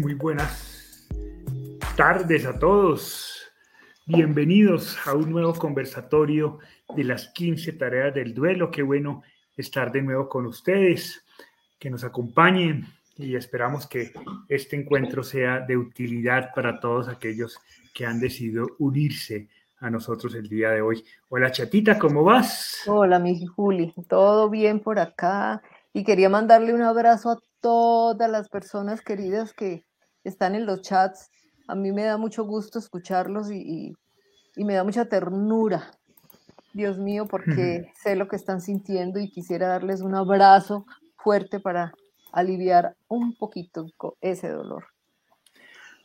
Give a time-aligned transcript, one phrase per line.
[0.00, 1.06] Muy buenas
[1.96, 3.52] tardes a todos.
[4.06, 6.60] Bienvenidos a un nuevo conversatorio
[6.96, 8.70] de las 15 tareas del duelo.
[8.70, 9.22] Qué bueno
[9.54, 11.22] estar de nuevo con ustedes,
[11.78, 12.86] que nos acompañen
[13.18, 14.14] y esperamos que
[14.48, 17.58] este encuentro sea de utilidad para todos aquellos
[17.92, 19.48] que han decidido unirse
[19.78, 21.04] a nosotros el día de hoy.
[21.28, 22.82] Hola chatita, ¿cómo vas?
[22.86, 25.60] Hola, mi Juli, todo bien por acá
[25.92, 29.86] y quería mandarle un abrazo a todas las personas queridas que
[30.24, 31.30] están en los chats.
[31.68, 33.94] A mí me da mucho gusto escucharlos y,
[34.56, 35.90] me da mucha ternura.
[36.74, 41.92] Dios mío, porque sé lo que están sintiendo y quisiera darles un abrazo fuerte para
[42.32, 43.86] aliviar un poquito
[44.20, 44.84] ese dolor.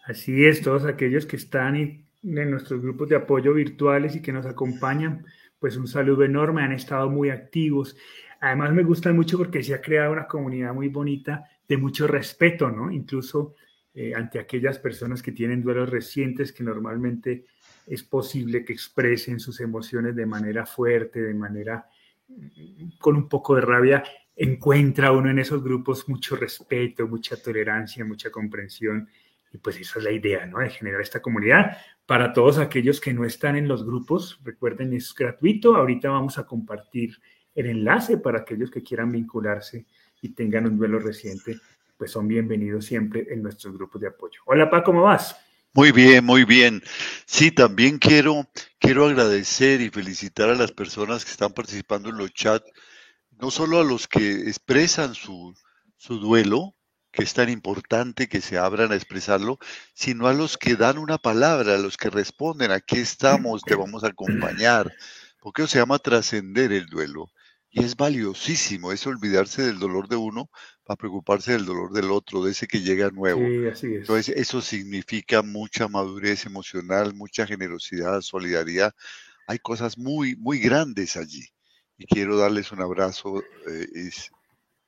[0.05, 4.45] Así es, todos aquellos que están en nuestros grupos de apoyo virtuales y que nos
[4.45, 5.25] acompañan,
[5.59, 7.95] pues un saludo enorme, han estado muy activos.
[8.39, 12.69] Además me gustan mucho porque se ha creado una comunidad muy bonita de mucho respeto,
[12.69, 12.91] ¿no?
[12.91, 13.55] Incluso
[13.93, 17.45] eh, ante aquellas personas que tienen duelos recientes que normalmente
[17.87, 21.87] es posible que expresen sus emociones de manera fuerte, de manera
[22.27, 24.03] mm, con un poco de rabia,
[24.35, 29.09] encuentra uno en esos grupos mucho respeto, mucha tolerancia, mucha comprensión.
[29.51, 30.59] Y pues esa es la idea, ¿no?
[30.59, 31.77] De generar esta comunidad.
[32.05, 35.75] Para todos aquellos que no están en los grupos, recuerden, es gratuito.
[35.75, 37.17] Ahorita vamos a compartir
[37.57, 39.87] el enlace para aquellos que quieran vincularse
[40.21, 41.59] y tengan un duelo reciente,
[41.97, 44.39] pues son bienvenidos siempre en nuestros grupos de apoyo.
[44.45, 45.35] Hola, Pa, ¿cómo vas?
[45.73, 46.83] Muy bien, muy bien.
[47.25, 52.31] Sí, también quiero, quiero agradecer y felicitar a las personas que están participando en los
[52.31, 52.71] chats,
[53.39, 55.55] no solo a los que expresan su,
[55.95, 56.75] su duelo,
[57.11, 59.57] que es tan importante que se abran a expresarlo,
[59.95, 64.03] sino a los que dan una palabra, a los que responden, aquí estamos, te vamos
[64.03, 64.93] a acompañar,
[65.39, 67.31] porque eso se llama trascender el duelo.
[67.77, 70.49] Y es valiosísimo, es olvidarse del dolor de uno
[70.83, 73.41] para preocuparse del dolor del otro, de ese que llega nuevo.
[73.41, 73.99] Sí, así es.
[73.99, 78.95] Entonces, eso significa mucha madurez emocional, mucha generosidad, solidaridad.
[79.45, 81.43] Hay cosas muy, muy grandes allí.
[81.99, 84.09] Y quiero darles un abrazo eh, y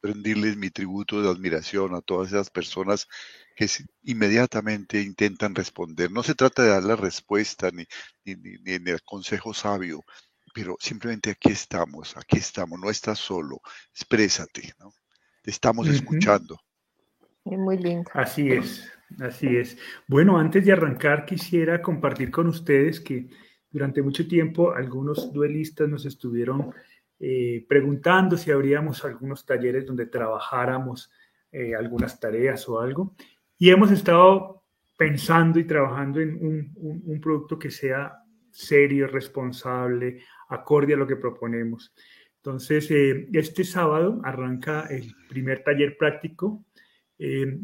[0.01, 3.07] rendirles mi tributo de admiración a todas esas personas
[3.55, 3.67] que
[4.01, 6.09] inmediatamente intentan responder.
[6.11, 7.85] No se trata de dar la respuesta ni,
[8.25, 10.03] ni, ni, ni el consejo sabio,
[10.53, 13.61] pero simplemente aquí estamos, aquí estamos, no estás solo,
[13.91, 14.91] exprésate, ¿no?
[15.41, 16.59] Te estamos escuchando.
[17.45, 18.09] Es muy lindo.
[18.13, 19.77] Así es, así es.
[20.07, 23.29] Bueno, antes de arrancar, quisiera compartir con ustedes que
[23.71, 26.73] durante mucho tiempo algunos duelistas nos estuvieron
[27.19, 31.11] eh, preguntando si habríamos algunos talleres donde trabajáramos
[31.51, 33.15] eh, algunas tareas o algo.
[33.57, 34.63] Y hemos estado
[34.97, 41.15] pensando y trabajando en un, un producto que sea serio, responsable, acorde a lo que
[41.15, 41.93] proponemos.
[42.37, 46.65] Entonces, eh, este sábado arranca el primer taller práctico.
[47.17, 47.59] Eh,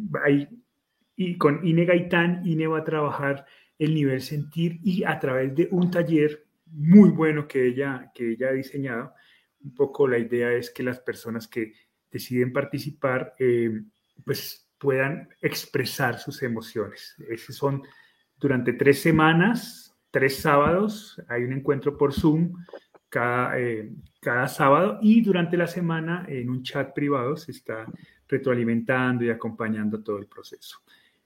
[1.16, 3.46] y con Ine Gaitán, Ine va a trabajar
[3.78, 8.50] el nivel sentir y a través de un taller muy bueno que ella, que ella
[8.50, 9.13] ha diseñado,
[9.63, 11.73] un poco la idea es que las personas que
[12.12, 13.81] deciden participar, eh,
[14.23, 17.16] pues puedan expresar sus emociones.
[17.29, 17.84] Esos son
[18.38, 19.84] durante tres semanas,
[20.16, 22.53] tres sábados, hay un encuentro por Zoom
[23.09, 27.86] cada, eh, cada sábado y durante la semana en un chat privado se está
[28.26, 30.78] retroalimentando y acompañando todo el proceso.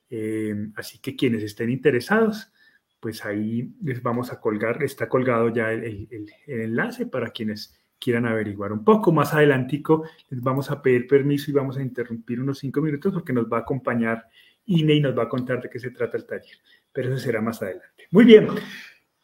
[0.10, 2.52] Eh, así que quienes estén interesados,
[3.00, 8.26] pues ahí les vamos a colgar, está colgado ya el, el, enlace para quienes quieran
[8.26, 9.12] averiguar un poco.
[9.12, 13.34] Más adelantico les vamos a pedir permiso y vamos a interrumpir unos cinco minutos porque
[13.34, 14.26] nos va a acompañar
[14.66, 16.58] Ine y nos va a contar de qué se trata el taller
[16.92, 18.08] pero eso será más adelante.
[18.12, 18.48] Muy bien,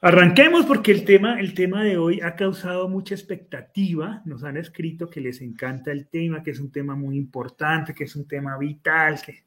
[0.02, 4.22] arranquemos porque el tema, el tema de hoy ha causado mucha expectativa.
[4.26, 8.06] Nos han escrito que les encanta el tema, que es un tema muy importante, que
[8.06, 9.46] es un tema vital, que,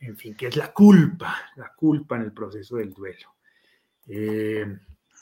[0.00, 3.36] en fin, que es la culpa, la culpa en el proceso del duelo.
[4.08, 4.66] Eh,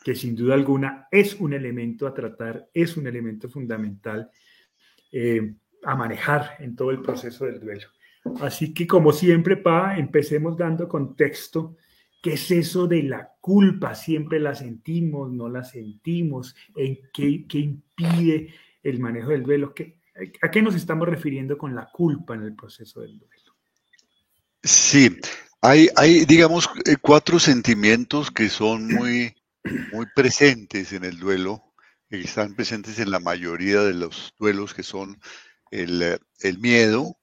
[0.03, 4.31] que sin duda alguna es un elemento a tratar, es un elemento fundamental
[5.13, 7.89] eh, a manejar en todo el proceso del duelo.
[8.41, 11.77] Así que como siempre, Pa, empecemos dando contexto
[12.21, 13.95] ¿Qué es eso de la culpa?
[13.95, 16.55] Siempre la sentimos, no la sentimos.
[16.77, 19.75] ¿En qué, impide el manejo del duelo?
[20.43, 23.55] ¿A qué nos estamos refiriendo con la culpa en el proceso del duelo?
[24.63, 25.17] Sí,
[25.63, 29.35] hay, digamos, eh, cuatro sentimientos que son muy,
[29.93, 31.63] muy presentes en el duelo,
[32.09, 35.21] que están presentes en la mayoría de los duelos, que son
[35.71, 36.19] el, eh,
[36.59, 37.17] miedo,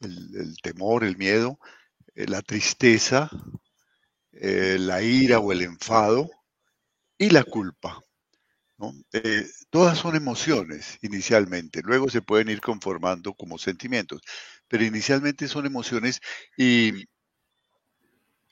[0.00, 1.58] el, temor, el miedo,
[2.14, 3.30] eh, la tristeza,
[4.40, 6.30] eh, la ira o el enfado
[7.18, 8.00] y la culpa.
[9.12, 14.22] Eh, todas son emociones inicialmente, luego se pueden ir conformando como sentimientos,
[14.68, 16.20] pero inicialmente son emociones
[16.56, 16.92] y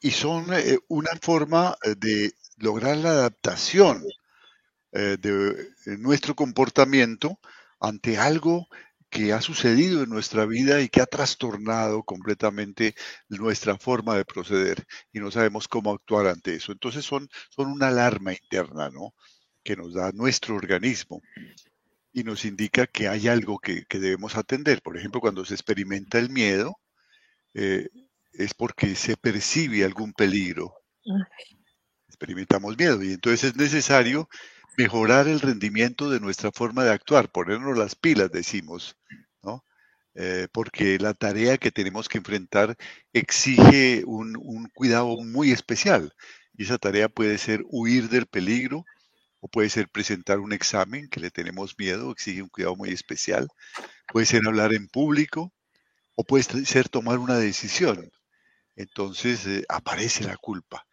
[0.00, 4.02] y son eh, una forma de lograr la adaptación
[4.92, 5.68] de
[5.98, 7.38] nuestro comportamiento
[7.80, 8.66] ante algo
[9.16, 12.94] que ha sucedido en nuestra vida y que ha trastornado completamente
[13.28, 16.72] nuestra forma de proceder y no sabemos cómo actuar ante eso.
[16.72, 19.14] Entonces son, son una alarma interna, ¿no?
[19.64, 21.22] Que nos da nuestro organismo
[22.12, 24.82] y nos indica que hay algo que, debemos atender.
[24.82, 26.78] Por ejemplo, cuando se experimenta el miedo,
[27.54, 27.88] eh,
[28.34, 30.74] es porque se percibe algún peligro.
[32.06, 34.28] Experimentamos miedo y entonces es necesario
[34.76, 38.96] mejorar el rendimiento de nuestra forma de actuar, ponernos las pilas, decimos,
[39.42, 39.64] ¿no?
[40.14, 42.76] Eh, porque la tarea que tenemos que enfrentar
[43.12, 46.12] exige un, cuidado muy especial.
[46.54, 48.84] Y esa tarea puede ser huir del peligro,
[49.40, 53.48] o puede ser presentar un examen que le tenemos miedo, exige un cuidado muy especial,
[54.08, 55.52] puede ser hablar en público,
[56.14, 58.10] o puede ser tomar una decisión.
[58.76, 60.86] Entonces eh, aparece la culpa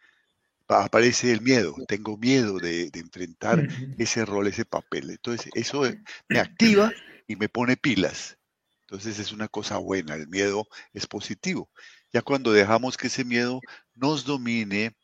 [0.68, 3.66] aparece el miedo, tengo miedo de, enfrentar
[3.98, 5.10] ese rol, ese papel.
[5.10, 5.82] Entonces, eso
[6.28, 6.92] me activa
[7.26, 8.38] y me pone pilas.
[8.82, 11.70] Entonces, es una cosa buena, el miedo es positivo.
[12.12, 13.60] Ya cuando dejamos que ese miedo
[13.94, 14.94] nos domine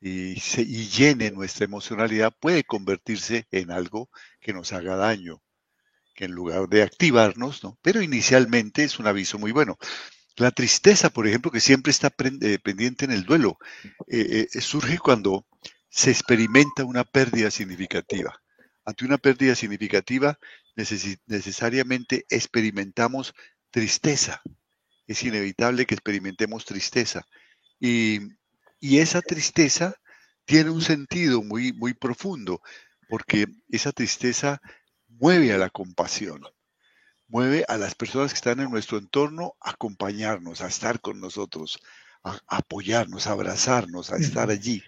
[0.00, 4.10] y, se, y llene nuestra emocionalidad, puede convertirse en algo
[4.40, 5.42] que nos haga daño,
[6.14, 7.78] que en lugar de activarnos, ¿no?
[7.82, 9.78] Pero inicialmente es un aviso muy bueno.
[10.36, 13.56] La tristeza, por ejemplo, que siempre está eh, pendiente en el duelo,
[14.08, 15.46] eh, eh, surge cuando
[15.88, 18.42] se experimenta una pérdida significativa.
[18.84, 20.38] Ante una pérdida significativa,
[20.74, 23.32] necesariamente experimentamos
[23.70, 24.42] tristeza.
[25.06, 27.26] Es inevitable que experimentemos tristeza.
[27.78, 28.18] Y,
[28.80, 29.94] y, esa tristeza
[30.44, 32.60] tiene un sentido muy, muy profundo,
[33.08, 34.60] porque esa tristeza
[35.06, 36.42] mueve a la compasión
[37.34, 41.80] mueve a las personas que están en nuestro entorno a acompañarnos, a estar con nosotros,
[42.22, 44.84] a, apoyarnos, a abrazarnos, a estar allí.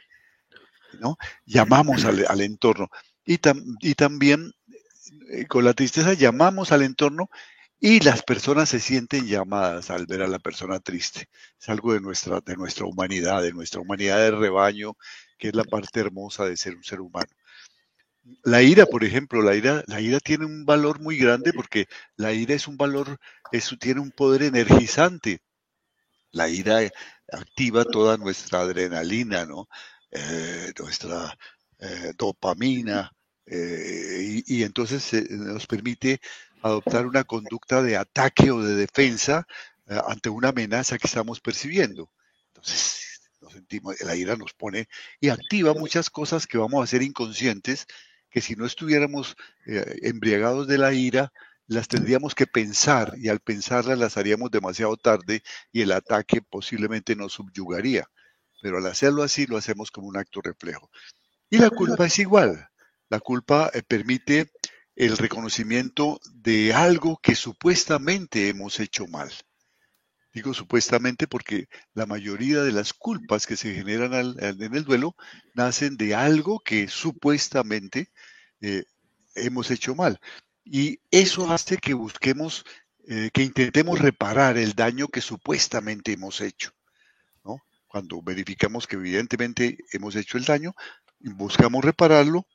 [1.00, 1.16] ¿no?
[1.44, 2.88] Llamamos al, entorno.
[3.24, 3.40] Y,
[3.80, 4.52] y también
[5.32, 7.30] eh, con la tristeza llamamos al entorno
[7.80, 11.28] y las personas se sienten llamadas al ver a la persona triste.
[11.60, 14.96] Es algo de nuestra, de nuestra humanidad, de nuestra humanidad de rebaño,
[15.36, 17.32] que es la parte hermosa de ser un ser humano.
[18.42, 21.86] La ira, por ejemplo, la ira, la ira tiene un valor muy grande porque
[22.16, 23.18] la ira es un valor,
[23.52, 25.40] eso tiene un poder energizante.
[26.32, 26.80] La ira
[27.32, 29.68] activa toda nuestra adrenalina, ¿no?
[30.10, 31.36] Eh, nuestra
[31.78, 33.12] eh, dopamina,
[33.46, 36.20] eh, y, entonces nos permite
[36.62, 39.46] adoptar una conducta de ataque o de defensa
[39.86, 42.10] ante una amenaza que estamos percibiendo.
[42.48, 44.88] Entonces, nos sentimos, la ira nos pone
[45.20, 47.86] y activa muchas cosas que vamos a hacer inconscientes
[48.36, 49.34] que si no estuviéramos
[49.64, 51.32] eh, embriagados de la ira,
[51.68, 55.42] las tendríamos que pensar y al pensarlas las haríamos demasiado tarde
[55.72, 58.04] y el ataque posiblemente nos subyugaría.
[58.60, 60.90] Pero al hacerlo así lo hacemos como un acto reflejo.
[61.48, 62.68] Y la culpa es igual.
[63.08, 64.50] La culpa eh, permite
[64.96, 69.32] el reconocimiento de algo que supuestamente hemos hecho mal.
[70.36, 75.16] Digo supuestamente porque la mayoría de las culpas que se generan en el duelo
[75.54, 78.10] nacen de algo que supuestamente
[78.60, 78.84] eh,
[79.34, 80.20] hemos hecho mal.
[80.64, 82.64] Y eso hace que busquemos,
[83.08, 86.72] eh, que intentemos reparar el daño que supuestamente hemos hecho.
[87.44, 87.58] ¿no?
[87.86, 90.74] Cuando verificamos que evidentemente hemos hecho el daño,
[91.20, 92.46] buscamos repararlo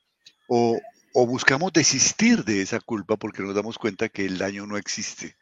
[0.48, 0.78] o,
[1.14, 5.36] o buscamos desistir de esa culpa porque nos damos cuenta que el daño no existe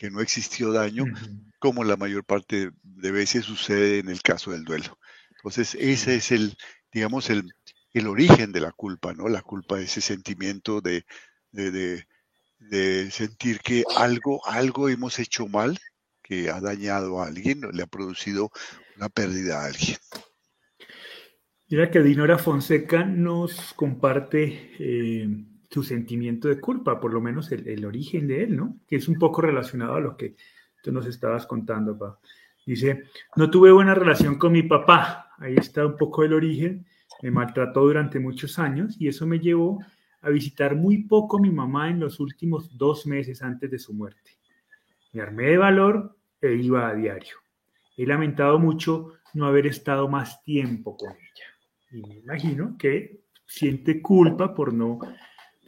[0.00, 1.04] que no existió daño,
[1.58, 4.98] como la mayor parte de veces sucede en el caso del duelo.
[5.36, 6.56] Entonces, ese es el,
[6.90, 7.52] digamos, el,
[7.92, 9.28] el origen de la culpa, ¿no?
[9.28, 11.04] La culpa es ese sentimiento de,
[11.52, 15.78] de, sentir que algo, algo hemos hecho mal,
[16.22, 18.50] que ha dañado a alguien, le ha producido
[18.96, 19.96] una pérdida a alguien.
[21.68, 25.28] Mira que Dinora Fonseca nos comparte eh,
[25.70, 28.76] su sentimiento de culpa, por lo menos el, origen de él, ¿no?
[28.88, 30.34] Que es un poco relacionado a lo que
[30.82, 32.18] tú nos estabas contando, papá.
[32.66, 33.04] Dice,
[33.36, 36.86] no tuve buena relación con mi papá, ahí está un poco el origen,
[37.22, 39.82] me maltrató durante muchos años y eso me llevó
[40.22, 43.92] a visitar muy poco a mi mamá en los últimos dos meses antes de su
[43.92, 44.38] muerte.
[45.12, 47.36] Me armé de valor e iba a diario.
[47.96, 51.46] He lamentado mucho no haber estado más tiempo con ella.
[51.90, 54.98] Y me imagino que siente culpa por no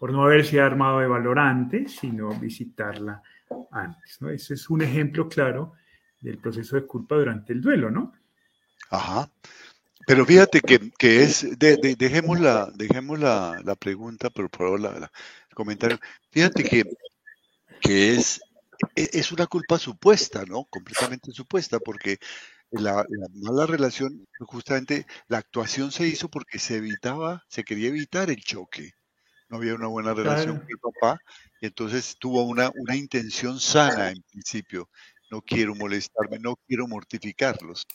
[0.03, 3.23] por no haberse armado de valor antes, sino visitarla
[3.71, 4.21] antes.
[4.21, 4.31] ¿no?
[4.31, 5.75] Ese es un ejemplo claro
[6.21, 8.13] del proceso de culpa durante el duelo, ¿no?
[8.91, 9.31] Ajá.
[10.07, 15.11] Pero fíjate que, que es, dejemos, la, dejemos la, la, pregunta, por favor, la,
[15.49, 15.99] el comentario.
[16.31, 16.85] Fíjate que,
[17.81, 18.41] que es,
[18.97, 20.65] e, es una culpa supuesta, ¿no?
[20.65, 22.19] Completamente supuesta, porque
[22.71, 23.05] la,
[23.35, 28.93] mala relación, justamente la actuación se hizo porque se evitaba, se quería evitar el choque.
[29.49, 31.21] No había una buena relación con el papá,
[31.61, 34.89] y entonces tuvo una, una intención sana en principio.
[35.31, 37.87] No quiero molestarme, no quiero mortificarlos.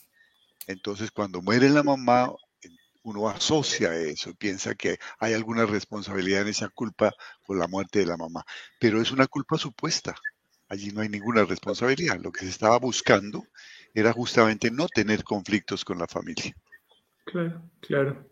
[0.68, 2.30] Entonces, cuando muere la mamá,
[3.02, 8.06] uno asocia eso, piensa que hay alguna responsabilidad en esa culpa con la muerte de
[8.06, 8.44] la mamá,
[8.78, 10.14] pero es una culpa supuesta.
[10.68, 12.20] Allí no hay ninguna responsabilidad.
[12.20, 13.44] Lo que se estaba buscando
[13.94, 16.54] era justamente no tener conflictos con la familia.
[17.24, 18.28] Claro, claro.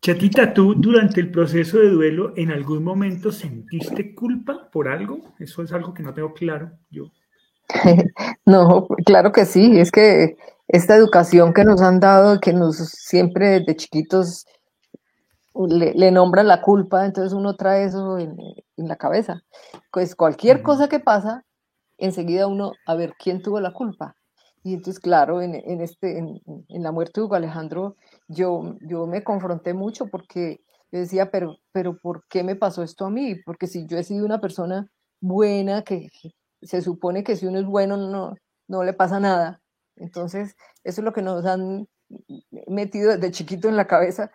[0.00, 5.34] Chatita, ¿tú durante el proceso de duelo en algún momento sentiste culpa por algo?
[5.38, 7.10] Eso es algo que no tengo claro yo.
[8.46, 13.60] no, claro que sí, es que esta educación que nos han dado, que nos siempre
[13.60, 14.46] desde chiquitos
[15.68, 18.36] le, le nombran la culpa, entonces uno trae eso en,
[18.76, 19.42] la cabeza.
[19.90, 21.44] Pues cualquier cosa que pasa,
[21.98, 24.16] enseguida uno, a ver, ¿quién tuvo la culpa?
[24.62, 27.96] Y entonces, claro, en, este, en, la muerte de Hugo Alejandro,
[28.28, 33.06] yo, yo me confronté mucho porque yo decía, pero, pero ¿por qué me pasó esto
[33.06, 33.36] a mí?
[33.46, 36.08] Porque si yo he sido una persona buena, que,
[36.62, 38.34] se supone que si uno es bueno no,
[38.68, 39.60] no le pasa nada,
[39.96, 41.88] entonces, eso es lo que nos han
[42.66, 44.30] metido desde chiquito en la cabeza.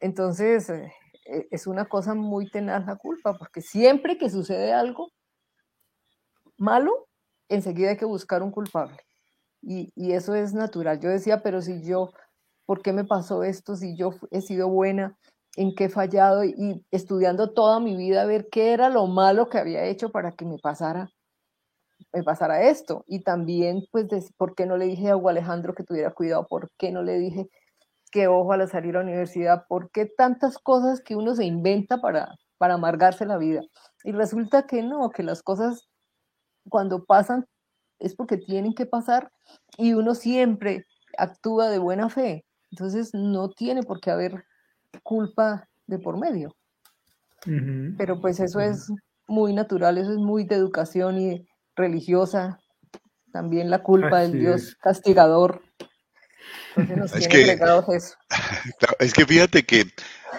[0.00, 0.92] Entonces, eh,
[1.26, 5.08] eh, es una cosa muy tenaz la culpa, porque siempre que sucede algo
[6.56, 7.08] malo,
[7.48, 8.98] enseguida hay que buscar un culpable.
[9.62, 11.00] Y, y, eso es natural.
[11.00, 12.10] Yo decía, pero si yo,
[12.66, 13.76] ¿por qué me pasó esto?
[13.76, 15.18] Si yo he sido buena,
[15.56, 16.44] ¿en qué he fallado?
[16.44, 20.32] Y estudiando toda mi vida a ver qué era lo malo que había hecho para
[20.32, 21.10] que me pasara
[22.12, 23.04] me pasara esto.
[23.06, 26.46] Y también, pues, ¿por qué no le dije a Hugo Alejandro que tuviera cuidado?
[26.48, 27.48] ¿Por qué no le dije
[28.10, 29.64] que ojo al salir a la universidad?
[29.68, 33.62] ¿Por qué tantas cosas que uno se inventa para, para amargarse la vida?
[34.04, 35.88] Y resulta que no, que las cosas
[36.68, 37.46] cuando pasan
[37.98, 39.30] es porque tienen que pasar
[39.76, 40.86] y uno siempre
[41.18, 42.44] actúa de buena fe.
[42.70, 44.44] Entonces no tiene por qué haber
[45.02, 46.54] culpa de por medio.
[47.96, 48.92] Pero pues eso es
[49.26, 51.46] muy natural, eso es muy de educación y
[51.80, 52.60] religiosa,
[53.32, 55.62] también la culpa del Dios castigador.
[56.76, 57.58] es, que,
[58.98, 59.86] es que fíjate que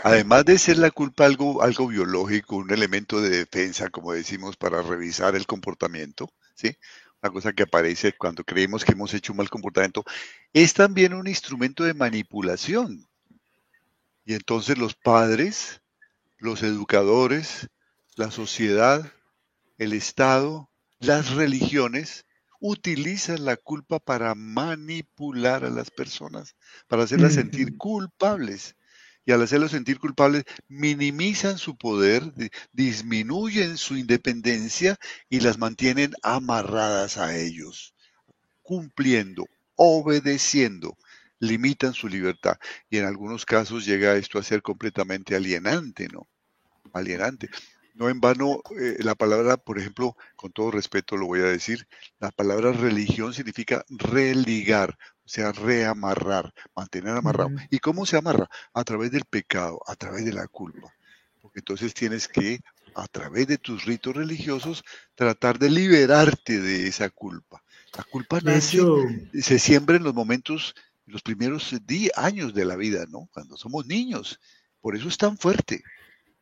[0.03, 4.81] además de ser la culpa algo, algo biológico, un elemento de defensa, como decimos, para
[4.81, 6.75] revisar el comportamiento, ¿sí?
[7.21, 10.03] una cosa que aparece cuando creemos que hemos hecho un mal comportamiento,
[10.53, 13.07] es también un instrumento de manipulación.
[14.25, 15.81] Y entonces los padres,
[16.39, 17.69] los educadores,
[18.15, 19.11] la sociedad,
[19.77, 20.70] el Estado,
[21.01, 22.25] las religiones
[22.59, 26.55] utilizan la culpa para manipular a las personas,
[26.87, 28.75] para hacerlas sentir culpables.
[29.25, 32.23] Y al hacerlas sentir culpables, minimizan su poder,
[32.71, 34.97] disminuyen su independencia
[35.29, 37.93] y las mantienen amarradas a ellos,
[38.63, 40.97] cumpliendo, obedeciendo,
[41.39, 42.57] limitan su libertad.
[42.89, 46.27] Y en algunos casos llega esto a ser completamente alienante, ¿no?
[46.93, 47.49] Alienante.
[47.93, 51.87] No en vano, eh, la palabra, por ejemplo, con todo respeto lo voy a decir,
[52.19, 57.51] la palabra religión significa religar, o sea, reamarrar, mantener amarrado.
[57.69, 58.49] ¿Y cómo se amarra?
[58.73, 60.93] A través del pecado, a través de la culpa.
[61.41, 62.61] Porque entonces tienes que,
[62.95, 64.83] a través de tus ritos religiosos,
[65.15, 67.61] tratar de liberarte de esa culpa.
[67.97, 68.79] La culpa nace,
[69.33, 71.75] se siembra en los momentos, en los primeros
[72.15, 73.27] años de la vida, ¿no?
[73.33, 74.39] Cuando somos niños.
[74.79, 75.83] Por eso es tan fuerte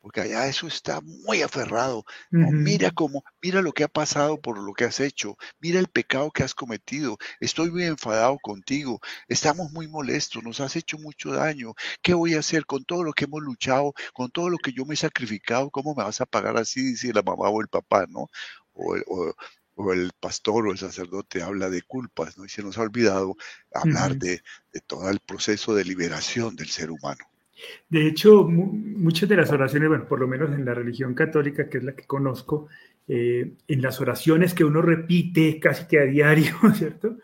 [0.00, 2.04] porque allá eso está muy aferrado.
[2.30, 6.30] Mira cómo, mira lo que ha pasado por lo que has hecho, mira el pecado
[6.30, 11.74] que has cometido, estoy muy enfadado contigo, estamos muy molestos, nos has hecho mucho daño,
[12.02, 14.84] ¿qué voy a hacer con todo lo que hemos luchado, con todo lo que yo
[14.84, 15.70] me he sacrificado?
[15.70, 16.82] ¿Cómo me vas a pagar así?
[16.82, 18.28] Dice la mamá o el papá, ¿no?
[18.72, 19.34] O,
[19.92, 22.44] el pastor o el sacerdote habla de culpas, ¿no?
[22.44, 23.34] Y se nos ha olvidado
[23.72, 24.42] hablar de,
[24.74, 27.24] de todo el proceso de liberación del ser humano.
[27.88, 31.78] De hecho, muchas de las oraciones, bueno, por lo menos en la religión católica, que
[31.78, 32.68] es la que conozco,
[33.08, 37.16] eh, en las oraciones que uno repite casi que a diario, ¿cierto?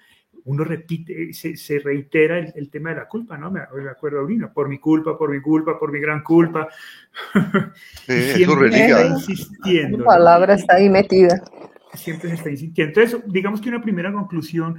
[0.44, 3.50] Uno repite, se, se reitera el, tema de la culpa, ¿no?
[3.50, 6.68] Me, acuerdo ahorita, por mi culpa, por mi culpa, por mi gran culpa.
[8.06, 9.98] siempre está insistiendo.
[9.98, 11.42] La palabra está ahí metida.
[11.94, 13.00] Siempre se está insistiendo.
[13.00, 14.76] Entonces, digamos que una primera conclusión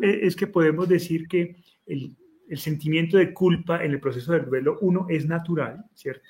[0.00, 1.56] eh, es que podemos decir que
[1.86, 2.16] el,
[2.52, 6.28] el sentimiento de culpa en el proceso del duelo, uno, es natural, ¿cierto?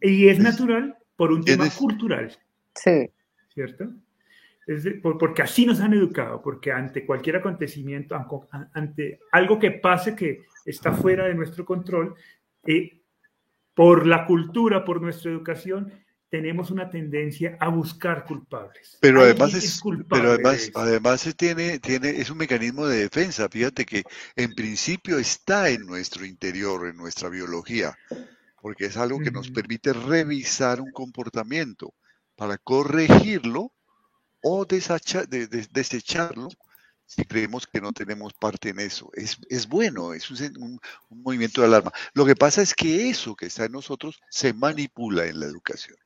[0.00, 2.32] Y es natural por un tema cultural.
[2.74, 3.10] Sí.
[3.52, 3.92] ¿Cierto?
[4.66, 8.16] Es porque así nos han educado, porque ante cualquier acontecimiento,
[8.72, 12.14] ante algo que pase que está fuera de nuestro control,
[12.66, 13.02] eh,
[13.74, 15.92] por la cultura, por nuestra educación,
[16.30, 18.96] tenemos una tendencia a buscar culpables.
[19.00, 23.48] Pero además es, pero además, además se tiene, tiene, es un mecanismo de defensa.
[23.48, 24.04] Fíjate que
[24.36, 27.98] en principio está en nuestro interior, en nuestra biología,
[28.62, 31.92] porque es algo que nos permite revisar un comportamiento
[32.36, 33.72] para corregirlo
[34.40, 36.48] o desecharlo
[37.06, 39.10] si creemos que no tenemos parte en eso.
[39.14, 41.92] Es, es bueno, es un, un, movimiento de alarma.
[42.14, 45.96] Lo que pasa es que eso que está en nosotros se manipula en la educación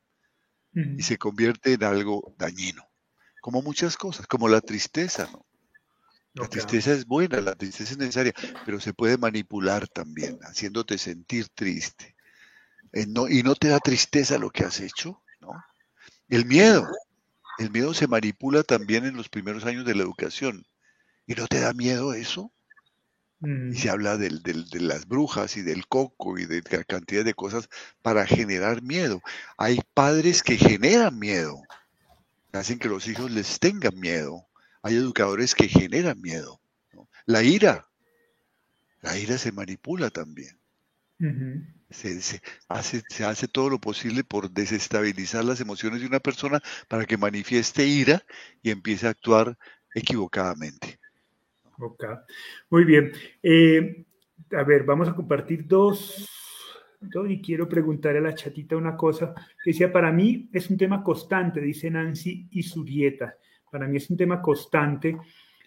[0.95, 2.83] y se convierte en algo dañino,
[3.41, 5.45] como muchas cosas, como la tristeza, ¿no?
[6.37, 11.49] La tristeza es buena, la tristeza es necesaria, pero se puede manipular también, haciéndote sentir
[11.49, 12.15] triste.
[12.93, 15.65] Eh, y no te da tristeza lo que has hecho, ¿no?
[16.29, 16.99] El miedo,
[17.57, 20.65] el miedo se manipula también en los primeros años de la educación.
[21.27, 22.53] ¿Y no te da miedo eso?
[23.69, 24.29] Y se habla de
[24.79, 27.69] las brujas y del coco y de la cantidad de cosas
[28.01, 29.21] para generar miedo.
[29.57, 31.61] Hay padres que generan miedo,
[32.53, 34.47] hacen que los hijos les tengan miedo.
[34.81, 36.61] Hay educadores que generan miedo.
[37.25, 37.87] La ira,
[39.01, 40.59] la ira se manipula también.
[41.89, 47.05] se, hace, se hace todo lo posible por desestabilizar las emociones de una persona para
[47.05, 48.25] que manifieste ira
[48.61, 49.57] y empiece a actuar
[49.93, 50.99] equivocadamente.
[51.79, 52.05] Ok,
[52.69, 53.11] muy bien.
[53.41, 54.05] Eh,
[54.51, 56.29] a ver, vamos a compartir dos,
[57.27, 61.03] y quiero preguntar a la chatita una cosa que decía, para mí es un tema
[61.03, 63.35] constante, dice Nancy y Surieta,
[63.71, 65.17] para mí es un tema constante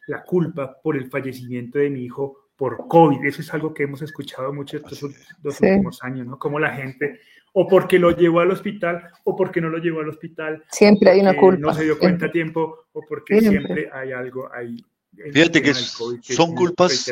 [0.06, 3.24] la culpa por el fallecimiento de mi hijo por COVID.
[3.24, 5.00] Eso es algo que hemos escuchado mucho estos
[5.42, 6.38] dos últimos años, ¿no?
[6.38, 7.20] Como la gente,
[7.52, 10.64] o porque lo llevó al hospital, o porque no lo llevó al hospital.
[10.70, 11.60] Siempre hay una culpa.
[11.60, 14.78] No se dio cuenta a tiempo, o porque siempre hay algo ahí
[15.32, 17.10] Fíjate que son culpas.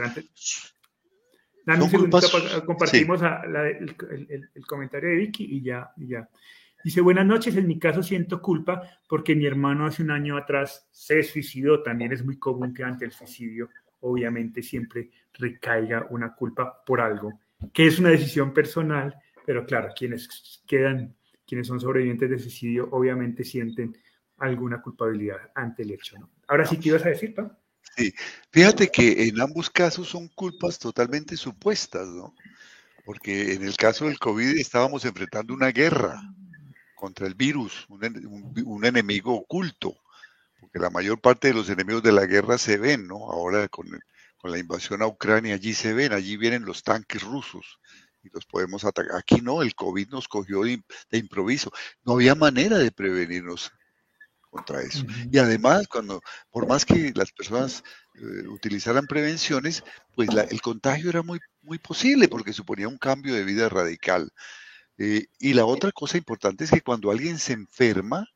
[1.66, 2.10] Dame un
[2.64, 6.28] compartimos el, comentario de Vicky y ya, ya.
[6.84, 10.86] Dice, buenas noches, en mi caso siento culpa porque mi hermano hace un año atrás
[10.92, 11.82] se suicidó.
[11.82, 13.68] También es muy común que ante el suicidio,
[14.00, 17.32] obviamente, siempre recaiga una culpa por algo,
[17.72, 23.42] que es una decisión personal, pero claro, quienes quedan, quienes son sobrevivientes de suicidio, obviamente
[23.42, 23.97] sienten
[24.38, 26.16] alguna culpabilidad ante el hecho.
[26.19, 26.30] ¿no?
[26.47, 27.58] Ahora sí, ¿qué ibas a decir, Pa?
[27.97, 28.15] Sí,
[28.50, 32.35] fíjate que en ambos casos son culpas totalmente supuestas, ¿no?
[33.06, 36.21] Porque en el caso del COVID estábamos enfrentando una guerra
[36.95, 39.97] contra el virus, un, enemigo oculto,
[40.61, 43.30] porque la mayor parte de los enemigos de la guerra se ven, ¿no?
[43.30, 43.87] Ahora con,
[44.37, 47.80] con la invasión a Ucrania, allí se ven, allí vienen los tanques rusos
[48.23, 49.17] y los podemos atacar.
[49.17, 51.73] Aquí no, el COVID nos cogió de, de improviso.
[52.04, 53.73] No había manera de prevenirnos
[54.56, 55.04] contra eso.
[55.30, 57.82] Y además, cuando, por más que las personas
[58.14, 63.45] eh, utilizaran prevenciones, pues el contagio era muy, muy posible porque suponía un cambio de
[63.45, 64.30] vida radical.
[64.99, 68.26] Eh, y la otra cosa importante es que cuando alguien se enferma,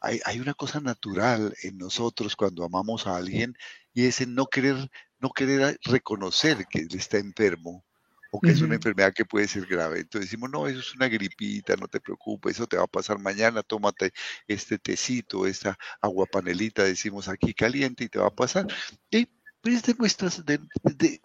[0.00, 3.54] hay, hay, una cosa natural en nosotros cuando amamos a alguien
[3.92, 7.85] y es en no querer, no querer reconocer que él está enfermo
[8.40, 10.00] que es una enfermedad que puede ser grave.
[10.00, 13.18] Entonces decimos, no, eso es una gripita, no te preocupes, eso te va a pasar
[13.18, 14.12] mañana, tómate
[14.46, 18.66] este tecito, esta agua panelita, decimos aquí caliente y te va a pasar.
[19.10, 19.28] Y
[19.60, 21.20] pues de nuestras, de, de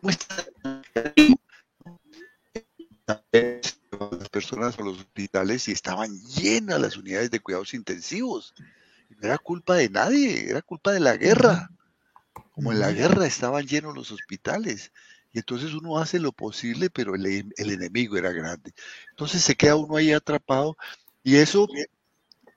[3.05, 8.53] las personas a los hospitales y estaban llenas las unidades de cuidados intensivos.
[9.09, 11.69] no era culpa de nadie, era culpa de la guerra.
[12.51, 14.91] Como en la guerra estaban llenos los hospitales.
[15.33, 18.73] Y entonces uno hace lo posible, pero el, enemigo era grande.
[19.11, 20.75] Entonces se queda uno ahí atrapado
[21.23, 21.67] y eso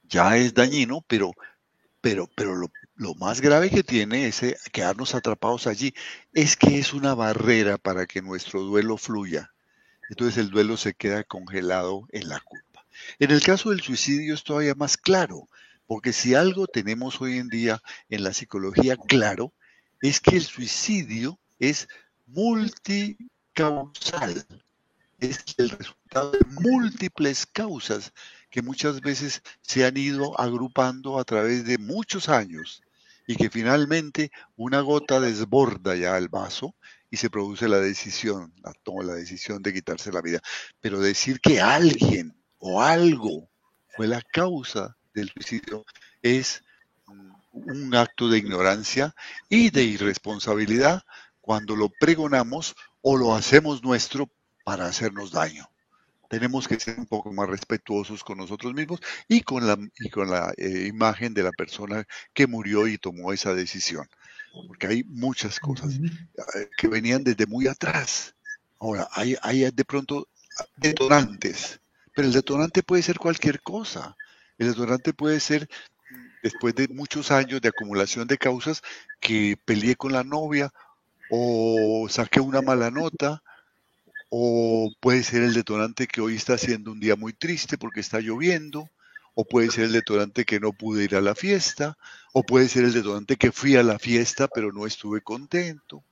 [0.05, 1.33] ya es dañino, pero,
[2.01, 5.95] pero, pero lo, lo más grave que tiene ese quedarnos atrapados allí
[6.33, 9.53] es que es una barrera para que nuestro duelo fluya.
[10.11, 12.87] Entonces el duelo se queda congelado en la culpa.
[13.19, 15.49] En el caso del suicidio es todavía más claro,
[15.87, 19.53] porque si algo tenemos hoy en día en la psicología claro,
[20.01, 21.89] es que el suicidio es
[22.35, 24.47] multicausal.
[25.19, 28.13] Es el resultado de múltiples causas
[28.51, 32.83] que muchas veces se han ido agrupando a través de muchos años
[33.27, 36.75] y que finalmente una gota desborda ya el vaso
[37.11, 40.41] y se produce la decisión, la toma la decisión de quitarse la vida.
[40.81, 43.49] Pero decir que alguien o algo
[43.97, 45.85] fue la causa del suicidio
[46.21, 46.63] es
[47.53, 49.15] un acto de ignorancia
[49.49, 51.05] y de irresponsabilidad
[51.45, 54.31] cuando lo pregonamos o lo hacemos nuestro
[54.65, 55.69] para hacernos daño.
[56.31, 59.77] Tenemos que ser un poco más respetuosos con nosotros mismos y con la,
[60.11, 64.09] con la eh, imagen de la persona que murió y tomó esa decisión.
[64.67, 68.35] Porque hay muchas cosas eh, que venían desde muy atrás.
[68.81, 70.29] Ahora, hay, hay de pronto
[70.79, 71.79] detonantes,
[72.15, 74.17] pero el detonante puede ser cualquier cosa.
[74.57, 75.69] El detonante puede ser
[76.43, 78.81] después de muchos años de acumulación de causas
[79.21, 80.73] que peleé con la novia
[81.29, 83.43] o saqué una mala nota
[84.29, 88.21] o puede ser el detonante que hoy está siendo un día muy triste porque está
[88.21, 88.91] lloviendo
[89.35, 91.99] o puede ser el detonante que no pude ir a la fiesta,
[92.33, 96.05] o puede ser el detonante que fui a la fiesta pero no estuve contento.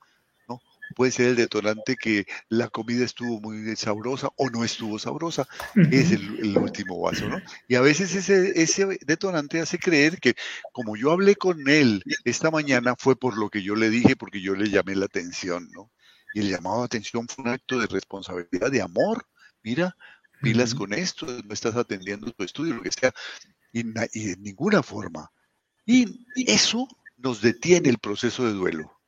[0.92, 5.46] Puede ser el detonante que la comida estuvo muy sabrosa o no estuvo sabrosa,
[5.90, 7.40] es el, último vaso, ¿no?
[7.68, 10.34] Y a veces ese, ese detonante hace creer que
[10.72, 14.40] como yo hablé con él esta mañana fue por lo que yo le dije, porque
[14.40, 15.90] yo le llamé la atención, ¿no?
[16.34, 19.26] Y el llamado de atención fue un acto de responsabilidad, de amor.
[19.62, 19.96] Mira,
[20.40, 23.12] pilas con esto, no estás atendiendo tu estudio, lo que sea,
[23.72, 25.30] y, de ninguna forma.
[25.86, 29.00] Y eso nos detiene el proceso de duelo,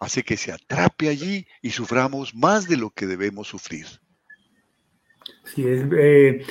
[0.00, 3.86] hace que se atrape allí y suframos más de lo que debemos sufrir.
[5.44, 6.44] Sí, es, eh,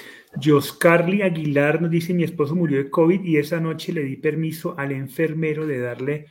[1.24, 4.92] Aguilar nos dice, mi esposo murió de COVID y esa noche le di permiso al
[4.92, 6.28] enfermero de darle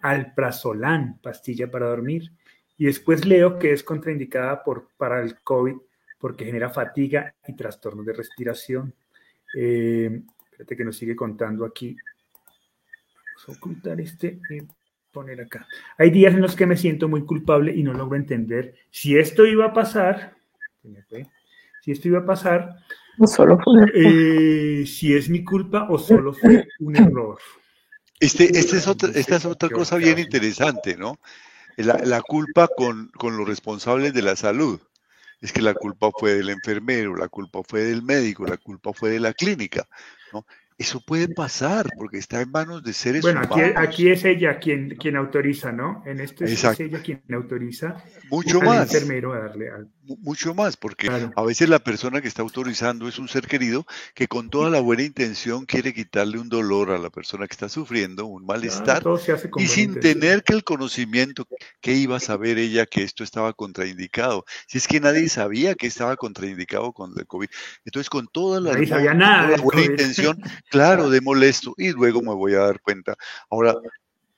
[0.00, 2.32] alprazolam, pastilla para dormir.
[2.78, 5.76] Y después leo que es contraindicada por, para el COVID
[6.18, 8.94] porque genera fatiga y trastornos de respiración.
[9.54, 11.96] Eh, espérate que nos sigue contando aquí.
[13.26, 14.60] Vamos a ocultar este y
[15.12, 15.66] poner acá.
[15.98, 19.46] Hay días en los que me siento muy culpable y no logro entender si esto
[19.46, 20.34] iba a pasar.
[21.82, 22.76] Si esto iba a pasar.
[23.26, 23.58] solo
[23.94, 27.38] eh, si es mi culpa o solo fue un error.
[28.18, 31.18] Este, este es otra, esta es otra cosa bien interesante, ¿no?
[31.76, 34.78] La, la culpa con, con los responsables de la salud
[35.40, 39.10] es que la culpa fue del enfermero, la culpa fue del médico, la culpa fue
[39.10, 39.88] de la clínica,
[40.32, 40.44] ¿no?
[40.80, 43.50] Eso puede pasar porque está en manos de seres humanos.
[43.50, 46.02] Bueno, aquí, es ella quien, quien autoriza, ¿no?
[46.06, 48.90] En este es ella quien autoriza Mucho más.
[48.90, 49.90] enfermero a darle algo.
[50.22, 54.26] Mucho más, porque a veces la persona que está autorizando es un ser querido que
[54.26, 58.24] con toda la buena intención quiere quitarle un dolor a la persona que está sufriendo,
[58.24, 59.04] un malestar,
[59.56, 61.46] y sin tener que el conocimiento
[61.80, 64.46] que iba a saber ella que esto estaba contraindicado.
[64.66, 67.48] Si es que nadie sabía que estaba contraindicado con el COVID.
[67.84, 68.72] Entonces, con toda la,
[69.62, 73.16] buena intención, claro, de molesto y luego me voy a dar cuenta.
[73.50, 73.74] Ahora,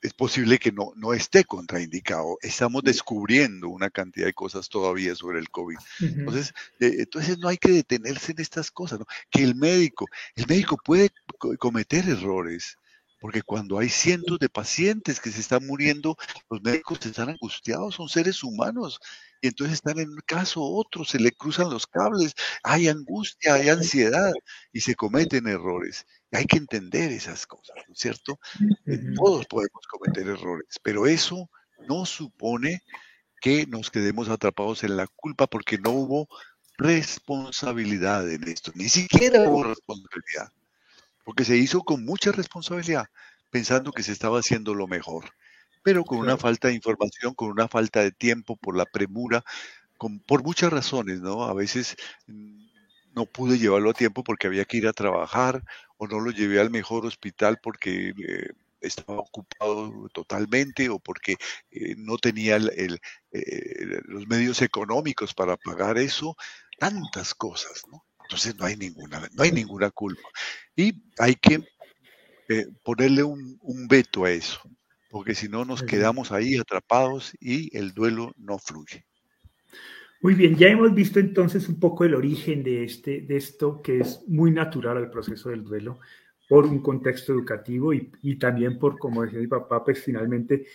[0.03, 2.37] es posible que no, no esté contraindicado.
[2.41, 5.77] Estamos descubriendo una cantidad de cosas todavía sobre el COVID.
[6.01, 9.05] Entonces, eh, entonces no hay que detenerse en estas cosas, ¿no?
[9.31, 11.09] Que el médico, el médico puede
[11.57, 12.77] cometer errores,
[13.21, 16.17] porque cuando hay cientos de pacientes que se están muriendo,
[16.49, 18.99] los médicos están angustiados, son seres humanos,
[19.43, 23.55] y entonces están en un caso u otro, se le cruzan los cables, hay angustia,
[23.55, 24.31] hay ansiedad,
[24.71, 26.05] y se cometen errores.
[26.31, 28.39] hay que entender esas cosas, ¿no es cierto?
[28.85, 31.49] Eh, todos podemos cometer errores, pero eso
[31.89, 32.83] no supone
[33.41, 36.29] que nos quedemos atrapados en la culpa porque no hubo
[36.77, 40.53] responsabilidad en esto, ni siquiera hubo responsabilidad
[41.25, 43.07] porque se hizo con mucha responsabilidad,
[43.49, 45.25] pensando que se estaba haciendo lo mejor,
[45.83, 49.43] pero con una falta de información, con una falta de tiempo, por la premura,
[49.97, 51.43] con, por muchas razones, ¿no?
[51.43, 51.95] A veces
[52.27, 52.63] mm,
[53.13, 55.63] no pude llevarlo a tiempo porque había que ir a trabajar
[55.97, 58.49] o no lo llevé al mejor hospital porque eh,
[58.81, 61.37] estaba ocupado totalmente o porque
[61.71, 62.99] eh, no tenía el,
[63.31, 66.35] eh, los medios económicos para pagar eso,
[66.79, 68.03] tantas cosas, ¿no?
[68.23, 70.27] Entonces no hay ninguna, no hay ninguna culpa.
[70.75, 71.63] Y hay que
[72.83, 74.61] ponerle un, veto a eso,
[75.13, 79.05] porque si no nos quedamos ahí atrapados y el duelo no fluye.
[80.23, 83.99] Muy bien, ya hemos visto entonces un poco el origen de, este, de esto que
[83.99, 85.99] es muy natural al proceso del duelo
[86.49, 90.65] por un contexto educativo y, también por, como decía mi papá, pues finalmente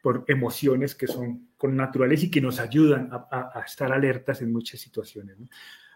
[0.00, 4.52] por emociones que son con naturales y que nos ayudan a, a estar alertas en
[4.52, 5.36] muchas situaciones.
[5.36, 5.48] ¿no?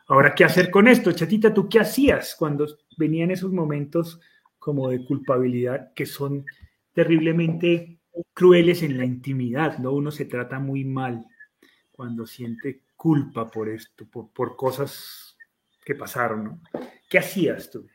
[0.09, 1.13] Ahora, ¿qué hacer con esto?
[1.13, 4.21] Chatita, ¿tú qué hacías cuando venían esos momentos
[4.59, 6.45] como de culpabilidad que son
[6.95, 7.99] terriblemente
[8.33, 9.93] crueles en la intimidad, ¿no?
[9.93, 11.27] Uno se trata muy mal
[11.93, 15.37] cuando siente culpa por esto, por, cosas
[15.85, 16.61] que pasaron, ¿no?
[17.11, 17.87] ¿Qué hacías tú?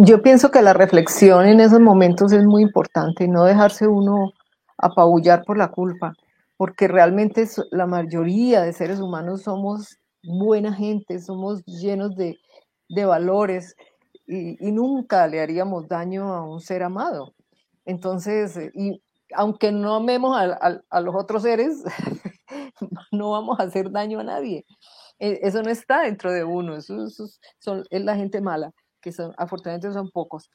[0.00, 4.32] Yo pienso que la reflexión en esos momentos es muy importante, no dejarse uno
[4.76, 6.12] apabullar por la culpa,
[6.56, 12.36] porque realmente la mayoría de seres humanos somos buena gente, somos llenos de,
[13.04, 13.76] valores
[14.26, 17.35] y, nunca le haríamos daño a un ser amado.
[17.86, 19.02] Entonces, eh, y
[19.34, 21.82] aunque no amemos a, los otros seres,
[23.12, 24.66] no vamos a hacer daño a nadie.
[25.18, 27.08] E, eso no está dentro de uno, eso,
[27.58, 30.50] son, es la gente mala, que son, afortunadamente son pocos.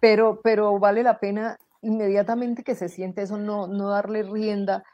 [0.00, 4.84] Pero, pero vale la pena inmediatamente que se siente eso, no, no darle rienda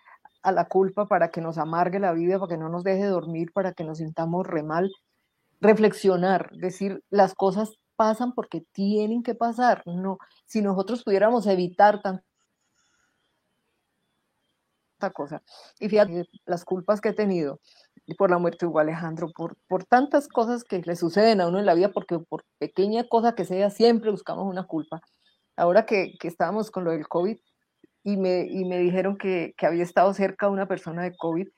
[0.42, 3.52] a la culpa para que nos amargue la vida, para que no nos deje dormir,
[3.52, 4.90] para que nos sintamos re mal.
[5.60, 9.82] Reflexionar, decir las cosas pasan porque tienen que pasar.
[9.86, 12.24] No, si nosotros pudiéramos evitar tanta
[15.12, 15.42] cosa.
[15.80, 17.60] Y fíjate las culpas que he tenido
[18.18, 21.66] por la muerte de Alejandro, por, por tantas cosas que le suceden a uno en
[21.66, 25.00] la vida, porque por pequeña cosa que sea, siempre buscamos una culpa.
[25.56, 27.38] Ahora que, que estábamos con lo del COVID
[28.02, 31.48] y me, y me dijeron que, que había estado cerca una persona de COVID,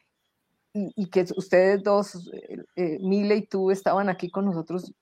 [0.95, 4.93] y, que ustedes dos, eh, eh, Mile y tú, estaban aquí con nosotros,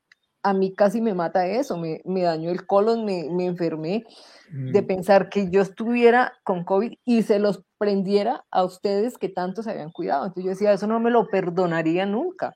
[0.44, 4.04] a mí casi me mata eso, me, me dañó el colon, me, me enfermé
[4.50, 4.86] de mm.
[4.86, 9.72] pensar que yo estuviera con COVID y se los prendiera a ustedes que tanto se
[9.72, 10.26] habían cuidado.
[10.26, 12.54] Entonces yo decía, eso no me lo perdonaría nunca,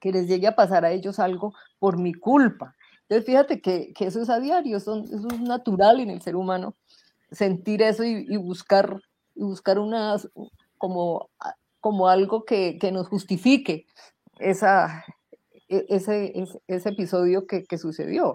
[0.00, 2.74] que les llegue a pasar a ellos algo por mi culpa.
[3.02, 6.34] Entonces fíjate que, que eso es a diario, eso, eso, es natural en el ser
[6.34, 6.74] humano,
[7.30, 9.00] sentir eso y, y buscar,
[9.34, 10.28] y buscar unas,
[10.78, 11.28] como
[11.82, 13.86] como algo que, que nos justifique
[14.38, 15.04] esa,
[15.72, 16.32] e, ese,
[16.66, 18.34] ese, episodio que, que, sucedió,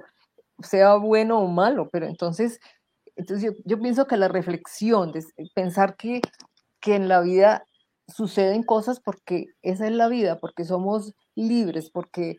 [0.60, 2.60] sea bueno o malo, pero entonces,
[3.16, 5.24] entonces yo, yo pienso que la reflexión, de
[5.54, 6.22] pensar que,
[6.80, 7.66] que en la vida
[8.08, 12.38] suceden cosas porque esa es la vida, porque somos libres, porque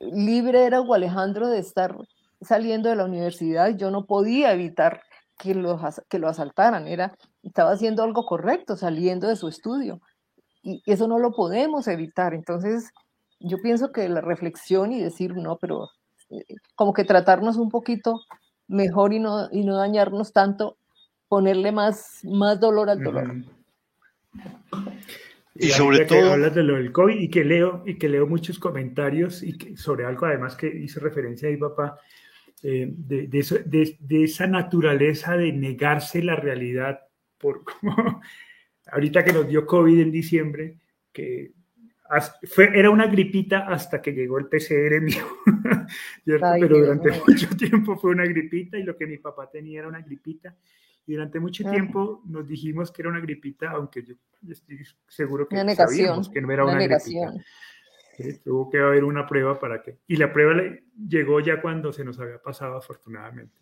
[0.00, 1.96] libre era Hugo Alejandro de estar
[2.40, 5.02] saliendo de la universidad, yo no podía evitar
[5.38, 10.00] que lo, que lo asaltaran, era, estaba haciendo algo correcto, saliendo de su estudio
[10.62, 12.34] y eso no lo podemos evitar.
[12.34, 12.90] Entonces,
[13.40, 15.90] yo pienso que la reflexión y decir, no, pero
[16.30, 18.20] eh, como que tratarnos un poquito
[18.68, 20.76] mejor y no, y no dañarnos tanto,
[21.28, 23.34] ponerle más, más dolor al dolor.
[25.54, 28.58] Y, sobre todo hablas de lo del COVID y que leo y que leo muchos
[28.58, 31.98] comentarios y que, sobre algo además que hice referencia a mi papá
[32.62, 37.00] eh, de, de, de, esa naturaleza de negarse la realidad
[37.38, 37.64] por
[38.92, 40.76] ahorita que nos dio COVID en diciembre,
[41.12, 41.52] que
[42.44, 45.24] fue, era una gripita hasta que llegó el PCR mío,
[46.24, 50.00] pero durante mucho tiempo fue una gripita y lo que mi papá tenía era una
[50.00, 50.56] gripita.
[51.06, 54.14] Y durante mucho tiempo nos dijimos que era una gripita, aunque yo
[54.48, 57.32] estoy seguro que sabíamos que no era una, gripita.
[58.44, 59.98] tuvo que haber una prueba para que...
[60.06, 60.62] Y la prueba
[61.08, 63.60] llegó ya cuando se nos había pasado, afortunadamente.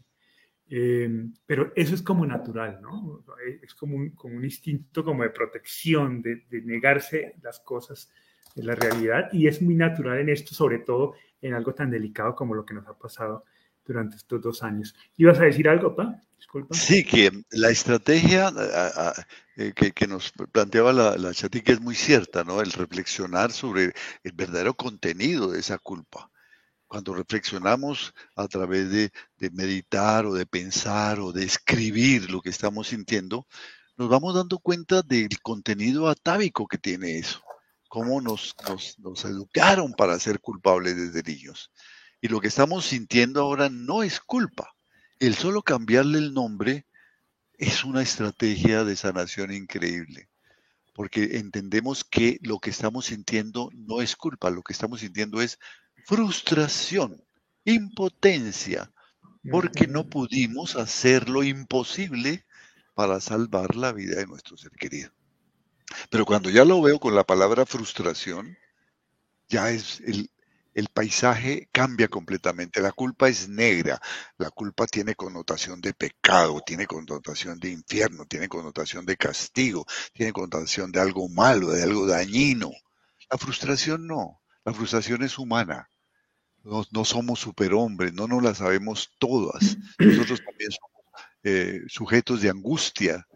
[0.70, 3.24] Em, pero eso es como natural, ¿no?
[3.62, 8.10] Es como un, como un instinto como de protección, de, de, negarse las cosas
[8.58, 12.34] de la realidad y es muy natural en esto, sobre todo en algo tan delicado
[12.34, 13.44] como lo que nos ha pasado
[13.86, 14.94] durante estos dos años.
[15.16, 16.20] ¿Ibas a decir algo, Pa?
[16.70, 18.52] Sí, que la estrategia
[19.56, 22.60] eh, que, que, nos planteaba la, la Chatica es muy cierta, ¿no?
[22.60, 23.92] El reflexionar sobre
[24.22, 26.30] el verdadero contenido de esa culpa
[26.88, 29.12] cuando reflexionamos a través de,
[29.52, 33.46] meditar o de pensar o de escribir lo que estamos sintiendo,
[33.96, 37.42] nos vamos dando cuenta del contenido atávico que tiene eso,
[37.88, 38.54] cómo nos,
[38.98, 41.72] nos, educaron para ser culpables desde niños.
[42.20, 44.74] Y lo que estamos sintiendo ahora no es culpa.
[45.18, 46.86] El solo cambiarle el nombre
[47.54, 50.28] es una estrategia de sanación increíble,
[50.94, 55.58] porque entendemos que lo que estamos sintiendo no es culpa, lo que estamos sintiendo es
[56.04, 57.24] frustración,
[57.64, 58.92] impotencia,
[59.50, 62.44] porque no pudimos hacer lo imposible
[62.94, 65.10] para salvar la vida de nuestro ser querido.
[66.10, 68.56] Pero cuando ya lo veo con la palabra frustración,
[69.48, 70.30] ya es el,
[70.92, 72.80] paisaje cambia completamente.
[72.80, 74.00] La culpa es negra,
[74.36, 80.32] la culpa tiene connotación de pecado, tiene connotación de infierno, tiene connotación de castigo, tiene
[80.32, 82.70] connotación de algo malo, de algo dañino.
[83.30, 85.90] La frustración no, la frustración es humana,
[86.64, 89.78] no, somos superhombres, no nos la sabemos todas.
[89.98, 90.98] Nosotros también somos
[91.44, 93.26] eh, sujetos de angustia.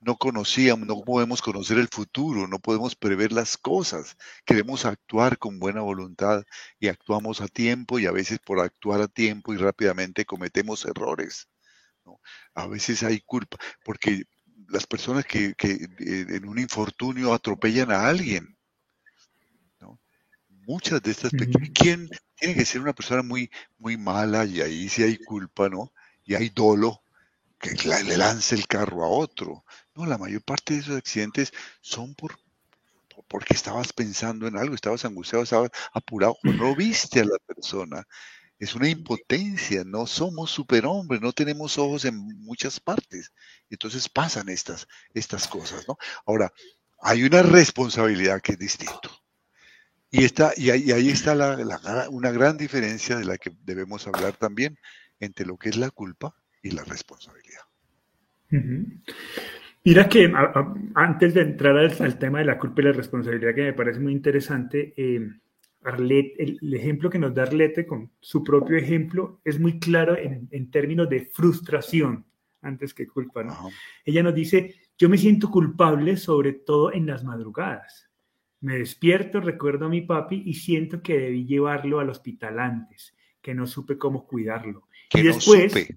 [0.00, 4.16] No conocíamos, no podemos conocer el futuro, no podemos prever las cosas.
[4.44, 6.44] Queremos actuar con buena voluntad
[6.78, 11.48] y actuamos a tiempo y a veces por actuar a tiempo y rápidamente cometemos errores.
[12.54, 14.22] A veces hay culpa, porque
[14.68, 18.56] las personas que, que en un infortunio atropellan a alguien,
[20.66, 24.88] muchas de estas pequeñas, ¿quién tiene que ser una persona muy, muy mala y ahí
[24.88, 25.92] sí hay culpa, ¿no?
[26.24, 27.02] Y hay dolo
[27.58, 29.64] que le lance el carro a otro.
[29.96, 32.36] No, la mayor parte de esos accidentes son por
[33.28, 38.06] porque estabas pensando en algo, estabas angustiado, estabas apurado, o no viste a la persona.
[38.58, 43.32] Es una impotencia, no somos superhombres, no tenemos ojos en muchas partes.
[43.68, 45.98] Entonces pasan estas, estas cosas, ¿no?
[46.24, 46.52] Ahora,
[47.00, 49.10] hay una responsabilidad que es distinto.
[50.10, 51.34] Y, está, y, ahí, está
[52.10, 54.78] una gran diferencia de la que debemos hablar también
[55.20, 57.62] entre lo que es la culpa y la responsabilidad.
[59.86, 60.32] Mira que
[60.96, 64.12] antes de entrar al, tema de la culpa y la responsabilidad, que me parece muy
[64.12, 65.30] interesante, eh,
[65.84, 70.72] el, ejemplo que nos da Arlete con su propio ejemplo es muy claro en, en
[70.72, 72.26] términos de frustración
[72.62, 73.44] antes que culpa.
[73.44, 73.56] ¿no?
[74.04, 78.10] Ella nos dice, yo me siento culpable sobre todo en las madrugadas.
[78.62, 83.54] Me despierto, recuerdo a mi papi y siento que debí llevarlo al hospital antes, que
[83.54, 84.88] no supe cómo cuidarlo.
[85.08, 85.94] Que y después,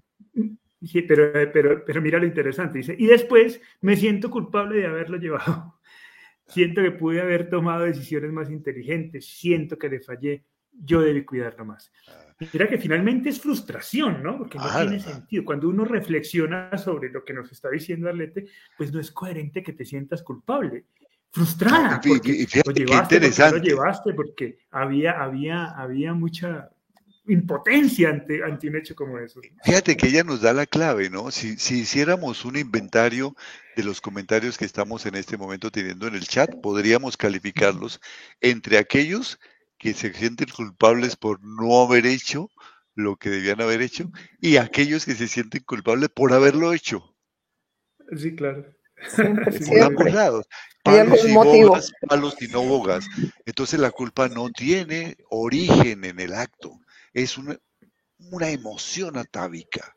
[0.82, 5.18] Sí, pero, pero, pero mira lo interesante, dice, y después me siento culpable de haberlo
[5.18, 5.78] llevado.
[6.46, 11.64] Siento que pude haber tomado decisiones más inteligentes, siento que le fallé, yo debí cuidarlo
[11.64, 11.92] más.
[12.08, 12.30] Ah.
[12.52, 14.38] Mira que finalmente es frustración, ¿no?
[14.38, 15.44] Porque no tiene sentido.
[15.44, 19.74] Cuando uno reflexiona sobre lo que nos está diciendo Arlete, pues no es coherente que
[19.74, 20.86] te sientas culpable.
[21.30, 22.00] Frustrada.
[22.00, 26.70] Porque lo llevaste, porque lo llevaste, porque había, había, había mucha
[27.32, 29.40] impotencia ante, ante un hecho como eso.
[29.64, 31.30] Fíjate que ella nos da la clave, ¿no?
[31.30, 33.36] Si, si hiciéramos un inventario
[33.76, 38.00] de los comentarios que estamos en este momento teniendo en el chat, podríamos calificarlos
[38.40, 39.38] entre aquellos
[39.78, 42.50] que se sienten culpables por no haber hecho
[42.94, 47.16] lo que debían haber hecho y aquellos que se sienten culpables por haberlo hecho.
[48.16, 48.66] Sí, claro.
[49.16, 50.46] Por ambos lados.
[50.82, 53.06] Palos y bogas, palos y no bogas.
[53.46, 56.78] Entonces la culpa no tiene origen en el acto.
[57.12, 57.58] Es una,
[58.18, 59.94] una emoción atávica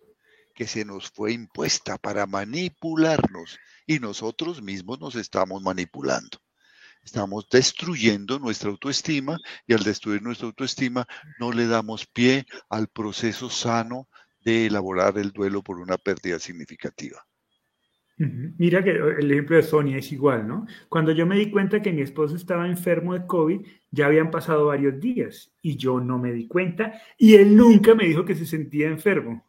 [0.53, 6.39] que se nos fue impuesta para manipularnos y nosotros mismos nos estamos manipulando.
[7.03, 11.05] Estamos destruyendo nuestra autoestima y al destruir nuestra autoestima
[11.39, 14.07] no le damos pie al proceso sano
[14.39, 17.25] de elaborar el duelo por una pérdida significativa.
[18.17, 20.67] Mira que el ejemplo de Sonia es igual, ¿no?
[20.87, 24.67] Cuando yo me di cuenta que mi esposo estaba enfermo de COVID, ya habían pasado
[24.67, 28.45] varios días y yo no me di cuenta y él nunca me dijo que se
[28.45, 29.43] sentía enfermo.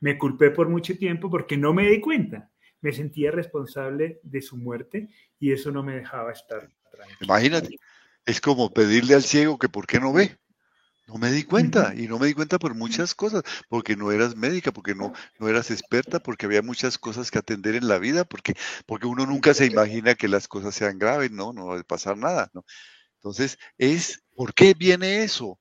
[0.00, 2.50] Me culpé por mucho tiempo porque no me di cuenta.
[2.82, 5.08] Me sentía responsable de su muerte
[5.40, 6.68] y eso no me dejaba estar
[7.20, 7.76] Imagínate,
[8.24, 10.36] es como pedirle al ciego que por qué no ve.
[11.06, 14.34] No me di cuenta y no me di cuenta por muchas cosas, porque no eras
[14.34, 18.24] médica, porque no, no eras experta, porque había muchas cosas que atender en la vida,
[18.24, 18.54] porque,
[18.86, 22.16] porque uno nunca se imagina que las cosas sean graves, no, no va a pasar
[22.16, 22.50] nada.
[22.54, 22.64] ¿no?
[23.16, 25.60] Entonces, es, ¿por qué viene eso?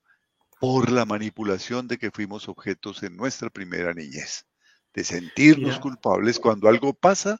[0.59, 4.47] Por la manipulación de que fuimos objetos en nuestra primera niñez,
[4.95, 7.39] de sentirnos culpables cuando algo pasa,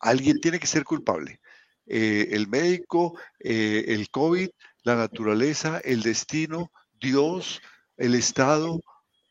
[0.00, 1.40] alguien tiene que ser culpable.
[1.86, 4.50] Eh, el médico, eh, el COVID,
[4.82, 7.60] la naturaleza, el destino, Dios,
[7.96, 8.80] el Estado,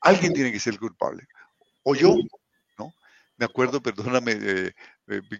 [0.02, 1.24] alguien tiene que ser culpable.
[1.84, 2.16] O yo,
[2.78, 2.94] ¿no?
[3.38, 4.72] Me acuerdo, perdóname, eh,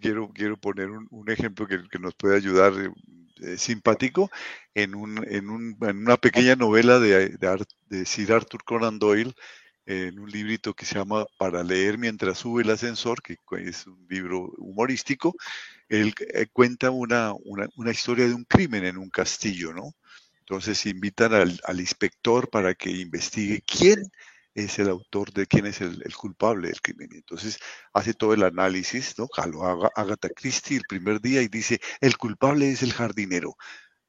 [0.00, 2.72] quiero, quiero poner un, ejemplo que, nos puede ayudar
[3.56, 4.30] simpático
[4.74, 9.34] en, un, en, un, en, una pequeña novela de, de, de Sir Arthur Conan Doyle,
[9.86, 14.04] en un librito que se llama Para leer mientras sube el ascensor, que es un
[14.10, 15.36] libro humorístico,
[15.88, 19.92] él eh, cuenta una, una, historia de un crimen en un castillo, ¿no?
[20.48, 24.10] Entonces invitan al, al, inspector para que investigue quién
[24.56, 27.10] es el autor de quién es el, culpable del crimen.
[27.12, 27.58] Entonces
[27.92, 29.28] hace todo el análisis, ¿no?
[29.50, 33.56] Lo Agatha Christie el primer día y dice, el culpable es el jardinero.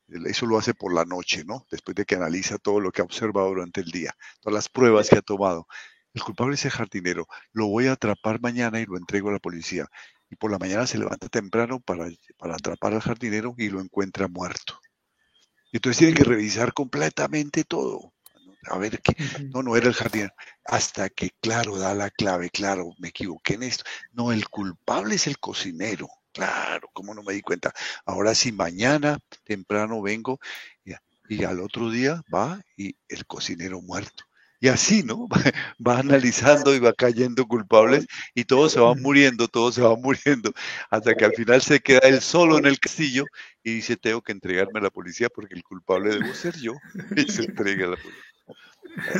[0.08, 1.66] Eso lo hace por la noche, ¿no?
[1.70, 5.10] Después de que analiza todo lo que ha observado durante el día, todas las pruebas
[5.10, 5.68] que ha tomado.
[6.14, 7.28] El culpable es el jardinero.
[7.52, 9.88] Lo voy a atrapar mañana y lo entrego a la policía
[10.30, 14.28] y por la mañana se levanta temprano para, para atrapar al jardinero y lo encuentra
[14.30, 14.80] muerto.
[15.72, 18.14] Entonces tiene que revisar completamente todo.
[18.70, 19.16] A ver qué.
[19.54, 20.34] No, no era el jardinero.
[20.66, 23.84] Hasta que, claro, da la clave, claro, me equivoqué en esto.
[24.12, 26.10] No, el culpable es el cocinero.
[26.34, 27.74] Claro, ¿cómo no me di cuenta?
[28.06, 30.40] Ahora sí, mañana temprano vengo
[31.30, 34.24] y al otro día va y el cocinero muerto.
[34.60, 35.28] Y así, ¿no?
[35.86, 40.52] Va, analizando y va cayendo culpables y todos se van muriendo, todos se van muriendo,
[40.90, 43.26] hasta que al final se queda él solo en el castillo
[43.64, 46.74] y dice, tengo que entregarme a la policía porque el culpable debo ser yo.
[47.16, 48.24] Y se entrega a la policía.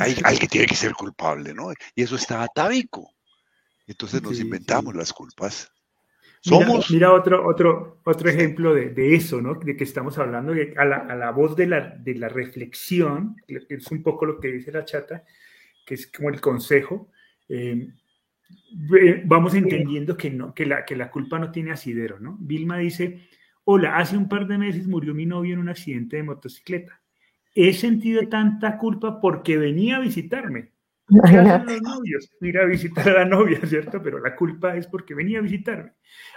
[0.00, 1.72] Hay, alguien que tiene que ser culpable, ¿no?
[1.94, 3.12] Y eso está atávico.
[3.86, 5.70] Entonces nos inventamos las culpas.
[6.48, 6.90] Somos...
[6.90, 9.54] Mira, otro, otro, otro ejemplo de, de, eso, ¿no?
[9.54, 13.64] De que estamos hablando, a, la, a, la, voz de la, de la reflexión, que
[13.68, 15.24] es un poco lo que dice la chata,
[15.84, 17.10] que es como el consejo,
[17.48, 17.88] eh,
[19.24, 22.36] vamos entendiendo que, no, que, la, que la culpa no tiene asidero, ¿no?
[22.40, 23.28] Vilma dice,
[23.64, 27.00] hola, hace un par de meses murió mi novio en un accidente de motocicleta.
[27.54, 30.72] He sentido tanta culpa porque venía a visitarme
[31.08, 32.30] ¿Qué hacen los novios?
[32.40, 34.02] Ir a visitar a la novia, ¿cierto?
[34.02, 35.92] Pero la culpa es porque venía a visitarme.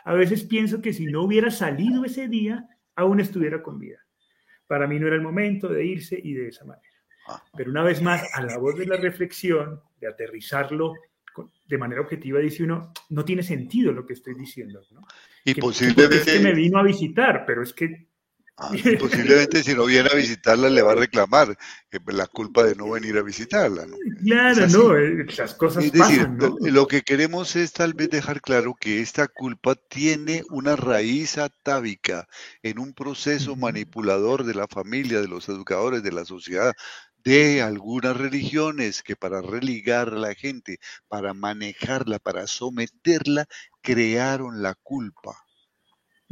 [0.05, 3.99] A veces pienso que si no hubiera salido ese día, aún estuviera con vida.
[4.67, 6.87] Para mí no era el momento de irse y de esa manera.
[7.27, 7.43] Ah.
[7.55, 10.93] Pero una vez más, a la voz de la reflexión, de aterrizarlo
[11.67, 14.81] de manera objetiva, dice uno, no tiene sentido lo que estoy diciendo.
[14.91, 15.01] ¿no?
[15.45, 16.17] Y posiblemente...
[16.17, 18.10] Es que me vino a visitar, pero es que
[18.63, 21.57] Ah, posiblemente si no viene a visitarla le va a reclamar
[22.05, 23.87] la culpa de no venir a visitarla.
[23.87, 23.97] ¿no?
[24.23, 26.29] Claro, no, esas cosas es decir,
[26.61, 32.27] Lo que queremos es tal vez dejar claro que esta culpa tiene una raíz atávica
[32.61, 36.73] en un proceso manipulador de la familia, de los educadores, de la sociedad,
[37.23, 43.45] de algunas religiones que para religar a la gente, para manejarla, para someterla,
[43.81, 45.35] crearon la culpa.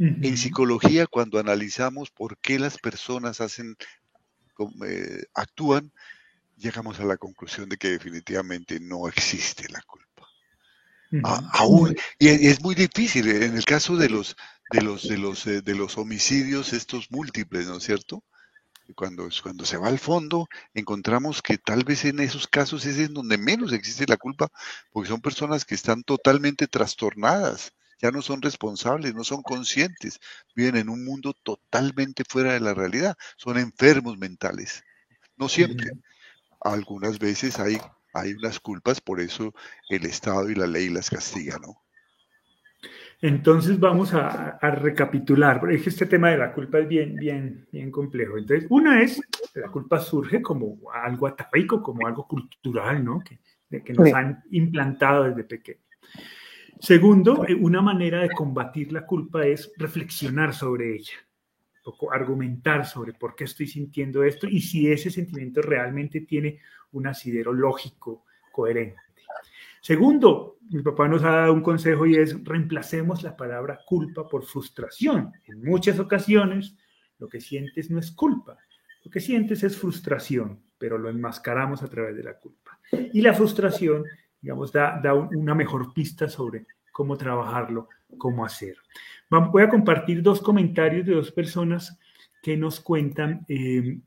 [0.02, 3.76] En psicología, cuando analizamos por qué las personas hacen,
[4.86, 5.92] eh, actúan,
[6.56, 10.26] llegamos a la conclusión de que definitivamente no existe la culpa.
[11.52, 14.36] aún, y es muy difícil en el caso de los
[14.72, 18.24] de los de los eh, de los homicidios estos múltiples, ¿no es cierto?
[18.94, 23.12] Cuando, cuando se va al fondo, encontramos que tal vez en esos casos es en
[23.12, 24.48] donde menos existe la culpa,
[24.90, 30.20] porque son personas que están totalmente trastornadas, ya no son responsables, no son conscientes,
[30.54, 34.82] viven en un mundo totalmente fuera de la realidad, son enfermos mentales.
[35.36, 35.90] No siempre.
[36.60, 37.78] Algunas veces hay,
[38.12, 39.54] hay unas culpas, por eso
[39.88, 41.82] el Estado y la ley las castigan, ¿no?
[43.22, 48.38] Entonces vamos a, recapitular, porque este tema de la culpa es bien, bien, bien complejo.
[48.38, 49.20] Entonces, una es,
[49.54, 53.20] la culpa surge como algo atávico, como algo cultural, ¿no?
[53.20, 55.80] Que, que nos han implantado desde pequeño.
[56.80, 61.12] Segundo, eh, una manera de combatir la culpa es reflexionar sobre ella,
[61.84, 66.58] poco argumentar sobre por qué estoy sintiendo esto y si ese sentimiento realmente tiene
[66.92, 68.98] un asidero lógico, coherente.
[69.82, 74.44] Segundo, mi papá nos ha dado un consejo y es reemplacemos la palabra culpa por
[74.44, 75.32] frustración.
[75.44, 76.76] En muchas ocasiones
[77.18, 78.56] lo que sientes no es culpa,
[79.04, 82.78] lo que sientes es frustración, pero lo enmascaramos a través de la culpa.
[83.12, 84.04] Y la frustración
[84.40, 87.88] digamos, da, una mejor pista sobre cómo trabajarlo,
[88.18, 88.76] cómo hacer.
[89.28, 91.98] Voy a compartir dos comentarios de dos personas
[92.42, 93.98] que nos cuentan eh,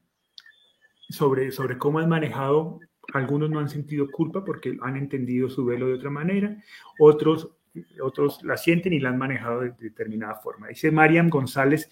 [1.10, 2.80] sobre, sobre cómo han manejado,
[3.14, 6.58] algunos no han sentido culpa porque han entendido su velo de otra manera,
[7.00, 7.52] otros,
[8.02, 10.68] otros la sienten y la han manejado de determinada forma.
[10.68, 11.90] Dice Mariam González,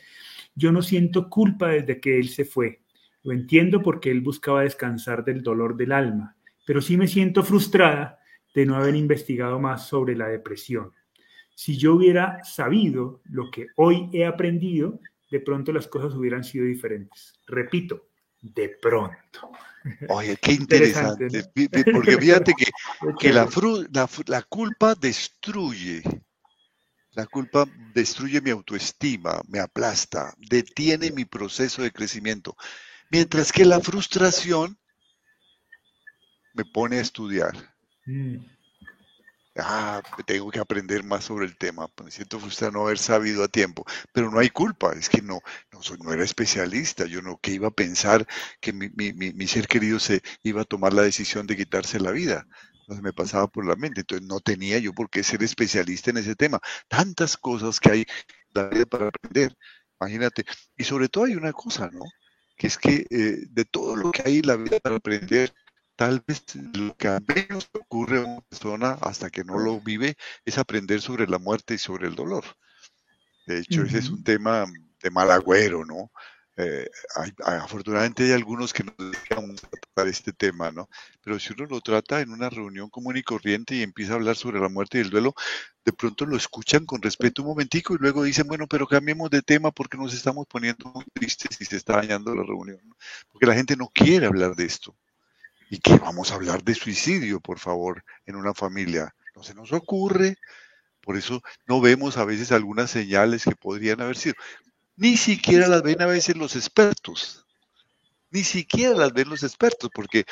[0.56, 2.82] yo no siento culpa desde que él se fue.
[3.24, 6.36] Lo entiendo porque él buscaba descansar del dolor del alma,
[6.66, 8.20] pero sí me siento frustrada
[8.54, 10.93] de no haber investigado más sobre la depresión.
[11.56, 14.99] Si yo hubiera sabido lo que hoy he aprendido,
[15.30, 17.34] de pronto las cosas hubieran sido diferentes.
[17.47, 18.08] Repito,
[18.41, 19.52] de pronto.
[20.10, 21.28] Oye, qué interesante.
[21.93, 22.66] Porque fíjate que,
[23.20, 23.47] que la,
[24.28, 26.04] la, culpa destruye.
[27.14, 32.56] La culpa destruye mi autoestima, me aplasta, detiene mi proceso de crecimiento.
[33.10, 34.80] Mientras que la frustración
[36.54, 37.54] me pone a estudiar,
[38.06, 38.38] Mm.
[39.58, 41.88] Ah, tengo que aprender más sobre el tema.
[42.04, 44.93] Me siento frustrado no haber sabido a tiempo, pero no hay culpa.
[44.93, 45.41] Es que no,
[45.74, 47.06] no, soy, no era especialista.
[47.06, 48.26] Yo no que iba a pensar
[48.62, 52.47] que mi, ser querido se iba a tomar la decisión de quitarse la vida.
[53.02, 54.02] Me pasaba por la mente.
[54.02, 56.60] Entonces no tenía yo por qué ser especialista en ese tema.
[56.88, 58.06] Tantas cosas que hay
[58.54, 59.56] para aprender.
[59.99, 60.45] Imagínate.
[60.78, 62.06] Y sobre todo hay una cosa, ¿no?
[62.58, 65.54] Que es que eh, de todo lo que hay la vida para aprender,
[65.96, 70.16] tal vez lo que menos ocurre a una persona hasta que no lo vive
[70.46, 72.44] es aprender sobre la muerte y sobre el dolor.
[73.46, 74.66] De hecho, ese es un tema
[75.02, 76.12] de mal agüero, ¿no?
[76.58, 76.88] Eh,
[77.44, 80.89] afortunadamente hay algunos que no dejan tratar este tema, ¿no?
[81.24, 84.36] Pero si uno lo trata en una reunión común y corriente y empieza a hablar
[84.36, 85.34] sobre la muerte y el duelo,
[85.86, 89.42] de pronto lo escuchan con respeto un momentico y luego dicen, bueno, pero cambiemos de
[89.42, 92.80] tema porque nos estamos poniendo muy tristes y se está dañando la reunión,
[93.32, 94.96] porque la gente no quiere hablar de esto.
[95.72, 99.15] ¿Y qué vamos a hablar de suicidio, por favor, en una familia?
[99.34, 100.36] No se nos ocurre.
[100.99, 104.36] Por eso no vemos a veces algunas señales que podrían haber sido.
[104.97, 107.45] Ni siquiera las ven a veces los expertos.
[108.32, 110.26] Ni siquiera las ven los expertos, porque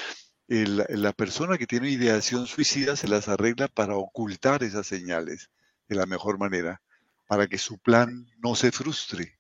[0.48, 5.50] la persona que tiene ideación suicida se las arregla para ocultar esas señales
[5.88, 6.82] de la mejor manera,
[7.28, 9.40] para que su plan no se frustre.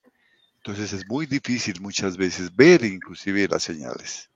[0.63, 4.29] Entonces es muy difícil muchas veces ver inclusive las señales.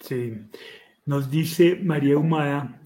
[0.00, 0.34] Sí,
[1.06, 2.80] nos dice María Humada,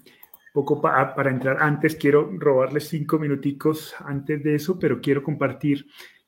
[0.52, 5.86] poco para entrar antes, quiero robarles cinco minuticos antes de eso, pero quiero compartir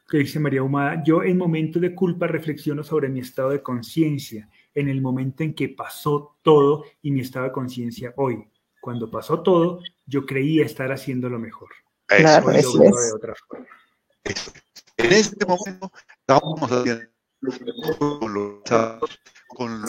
[0.08, 4.48] que dice María Humada, yo en momentos de culpa reflexiono sobre mi estado de conciencia,
[4.74, 8.44] en el momento en que pasó todo y mi estado de conciencia hoy.
[8.80, 11.70] Cuando pasó todo, yo creía estar haciendo lo mejor.
[12.08, 13.06] Eso, eso es.
[13.06, 13.66] de otra forma.
[14.96, 17.08] En este momento estamos haciendo
[17.98, 18.62] con,
[19.48, 19.84] con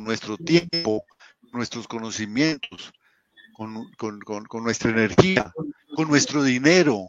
[0.00, 1.04] nuestro tiempo,
[1.52, 2.92] nuestros conocimientos,
[3.54, 3.74] con,
[4.62, 5.52] nuestra energía,
[5.94, 7.08] con nuestro dinero.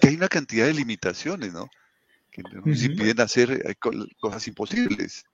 [0.00, 1.68] que hay una cantidad de limitaciones, ¿no?
[2.32, 3.74] que nos impiden hacer eh,
[4.18, 5.24] cosas imposibles.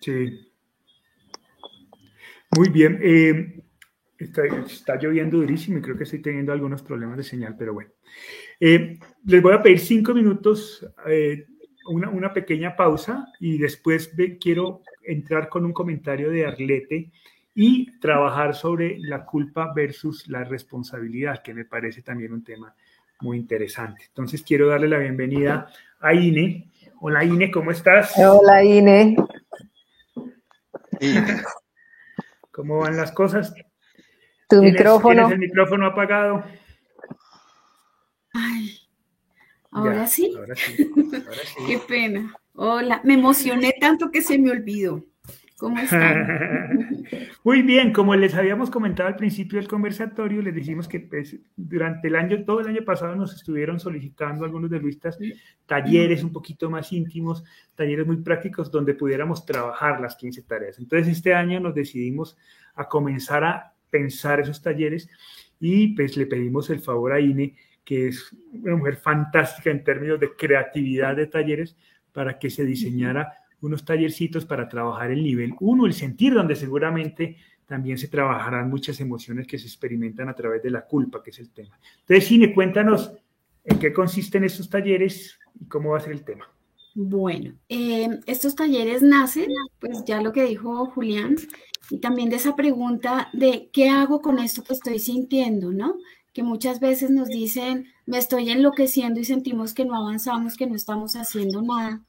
[0.00, 0.52] Sí.
[2.56, 3.00] Muy bien.
[3.02, 3.64] Eh,
[4.16, 7.90] está, lloviendo durísimo y creo que estoy teniendo algunos problemas de señal, pero bueno.
[8.60, 10.86] Eh, les voy a pedir cinco minutos,
[11.88, 17.10] una, una, pequeña pausa y después quiero entrar con un comentario de Arlete
[17.54, 22.74] y trabajar sobre la culpa versus la responsabilidad, que me parece también un tema
[23.20, 24.04] muy interesante.
[24.08, 25.68] Entonces quiero darle la bienvenida
[26.00, 26.70] a Ine.
[27.00, 28.14] Hola Ine, ¿cómo estás?
[28.16, 29.16] Hola Ine.
[32.52, 33.54] ¿Cómo van las cosas?
[34.48, 35.14] Tu micrófono.
[35.14, 36.44] ¿Tienes el micrófono apagado?
[38.32, 38.87] Ay,
[39.78, 40.32] ahora sí.
[40.36, 40.90] Ahora sí.
[40.96, 41.54] Ahora sí.
[41.66, 42.34] Qué pena.
[42.54, 45.04] Hola, me emocioné tanto que se me olvidó.
[45.58, 47.04] ¿Cómo están?
[47.44, 52.06] Muy bien, como les habíamos comentado al principio del conversatorio, les dijimos que pues, durante
[52.06, 55.18] el año, todo el año pasado nos estuvieron solicitando algunos de Luistas
[55.66, 57.42] talleres un poquito más íntimos,
[57.74, 60.78] talleres muy prácticos donde pudiéramos trabajar las 15 tareas.
[60.78, 62.36] Entonces este año nos decidimos
[62.76, 65.08] a comenzar a pensar esos talleres
[65.58, 67.56] y pues le pedimos el favor a INE,
[67.88, 71.74] que es una mujer fantástica en términos de creatividad de talleres,
[72.12, 73.32] para que se diseñara
[73.62, 79.00] unos tallercitos para trabajar el nivel 1, el sentir, donde seguramente también se trabajarán muchas
[79.00, 81.80] emociones que se experimentan a través de la culpa, que es el tema.
[82.00, 83.10] Entonces, Cine, cuéntanos
[83.64, 86.46] en qué consisten estos talleres y cómo va a ser el tema.
[86.94, 89.48] Bueno, eh, estos talleres nacen,
[89.80, 91.36] pues ya lo que dijo Julián,
[91.88, 95.96] y también de esa pregunta de qué hago con esto que estoy sintiendo, ¿no?
[96.38, 100.76] Que muchas veces nos dicen, me estoy enloqueciendo y sentimos que no avanzamos, que no
[100.76, 102.04] estamos haciendo nada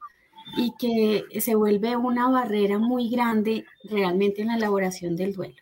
[0.55, 5.55] y que se vuelve una barrera muy grande realmente en la elaboración del duelo.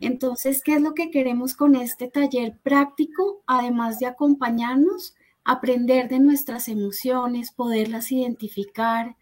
[0.00, 3.42] Entonces, ¿qué es lo que queremos con este taller práctico?
[3.46, 9.16] Además de acompañarnos, aprender de nuestras emociones, poderlas identificar,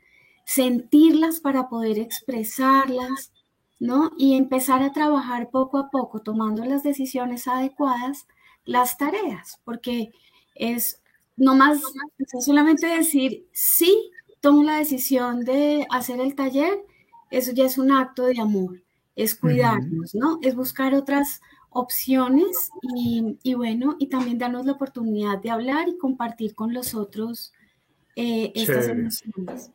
[0.44, 3.32] sentirlas para poder expresarlas,
[3.80, 4.12] ¿no?
[4.16, 8.28] Y empezar a trabajar poco a poco, tomando las decisiones adecuadas,
[8.66, 10.12] las tareas, porque
[10.54, 11.00] es
[11.36, 11.80] no más,
[12.40, 14.10] solamente decir sí
[14.40, 16.78] tomo la decisión de hacer el taller,
[17.30, 18.82] eso ya es un acto de amor,
[19.14, 20.38] es cuidarnos, ¿no?
[20.42, 21.40] Es buscar otras
[21.70, 22.70] opciones
[23.42, 27.52] y, bueno, y también darnos la oportunidad de hablar y compartir con los otros
[28.18, 29.70] eh, estas emociones.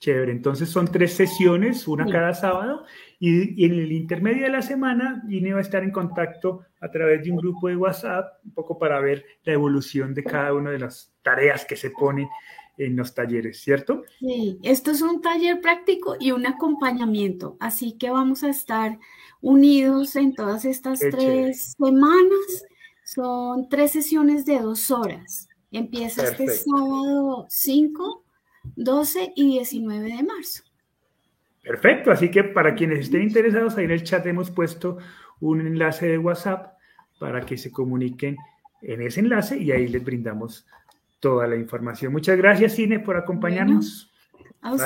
[0.00, 2.84] Chévere, entonces son tres sesiones, una cada sábado,
[3.18, 7.24] y, en el intermedio de la semana Ine va a estar en contacto a través
[7.24, 10.78] de un grupo de WhatsApp, un poco para ver la evolución de cada una de
[10.78, 12.28] las tareas que se ponen
[12.76, 14.04] en los talleres, ¿cierto?
[14.18, 18.98] Sí, esto es un taller práctico y un acompañamiento, así que vamos a estar
[19.40, 22.64] unidos en todas estas tres semanas.
[23.04, 25.49] Son tres sesiones de dos horas.
[25.72, 28.24] Empieza este sábado 5,
[28.76, 30.62] 12 y 19 de marzo.
[31.62, 34.98] Perfecto, así que para quienes estén interesados, ahí en el chat hemos puesto
[35.40, 36.74] un enlace de WhatsApp
[37.18, 38.36] para que se comuniquen
[38.82, 40.66] en ese enlace y ahí les brindamos
[41.20, 42.12] toda la información.
[42.12, 44.10] Muchas gracias, Cine, por acompañarnos.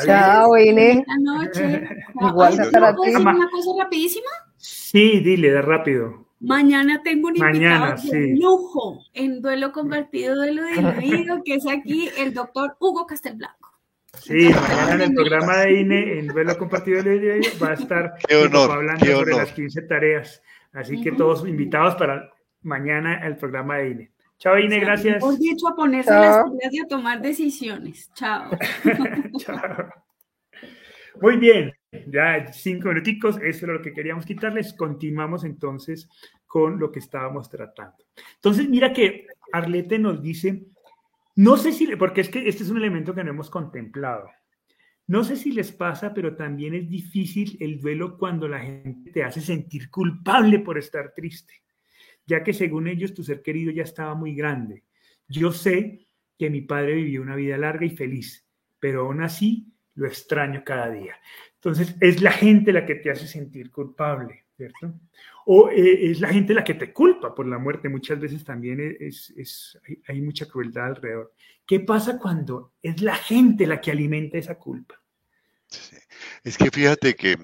[0.04, 1.04] Chao, Ine.
[1.06, 1.82] Buenas noches.
[2.20, 3.10] Igual para ti.
[3.14, 4.30] una cosa rapidísima?
[4.56, 6.23] Sí, dile, de rápido.
[6.40, 10.62] Mañana tengo un invitado de lujo en Duelo Compartido, Duelo
[11.00, 13.72] Dividido, que es aquí el doctor Hugo Castelblanco.
[14.20, 18.14] Sí, mañana en el programa de INE, en Duelo Compartido, Duelo Dividido, va a estar
[18.70, 20.42] hablando sobre las 15 tareas.
[20.72, 22.30] Así que todos invitados para
[22.62, 24.10] mañana el programa de INE.
[24.38, 25.22] Chao, Ine, gracias.
[25.22, 28.10] Hemos dicho a ponerse las pilas y a tomar decisiones.
[28.14, 28.50] Chao.
[29.38, 29.88] Chao.
[31.20, 31.72] Muy bien,
[32.06, 34.74] ya cinco minuticos, eso es lo que queríamos quitarles.
[34.74, 36.08] Continuamos entonces
[36.46, 38.04] con lo que estábamos tratando.
[38.36, 40.66] Entonces, mira que Arlete nos dice,
[41.36, 44.30] no sé si, porque es que este es un elemento que no hemos contemplado.
[45.06, 49.22] No sé si les pasa, pero también es difícil el duelo cuando la gente te
[49.22, 51.64] hace sentir culpable por estar triste
[52.26, 54.84] ya que según ellos tu ser querido ya estaba muy grande.
[55.28, 58.46] Yo sé que mi padre vivió una vida larga y feliz,
[58.78, 61.16] pero aún así lo extraño cada día.
[61.54, 64.92] Entonces, es la gente la que te hace sentir culpable, ¿cierto?
[65.46, 67.88] O eh, es la gente la que te culpa por la muerte.
[67.88, 71.32] Muchas veces también es, hay, mucha crueldad alrededor.
[71.66, 75.00] ¿Qué pasa cuando es la gente la que alimenta esa culpa?
[76.42, 77.36] Es que fíjate que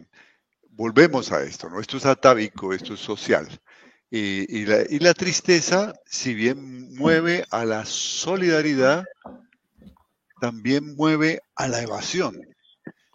[0.71, 1.81] volvemos a esto, ¿no?
[1.81, 3.49] Esto es atávico, esto es social.
[4.13, 4.67] Y,
[4.99, 9.05] la, tristeza, si bien mueve a la solidaridad,
[10.41, 12.41] también mueve a la evasión.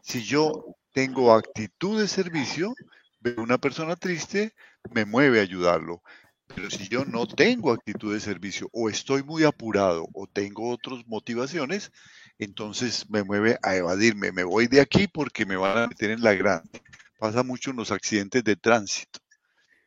[0.01, 2.73] Si yo tengo actitud de servicio,
[3.19, 4.53] veo una persona triste,
[4.91, 6.01] me mueve a ayudarlo.
[6.47, 11.05] Pero si yo no tengo actitud de servicio o estoy muy apurado o tengo otras
[11.07, 11.91] motivaciones,
[12.37, 14.31] entonces me mueve a evadirme.
[14.31, 16.81] Me voy de aquí porque me van a meter en la grande.
[17.17, 19.19] Pasa mucho en los accidentes de tránsito.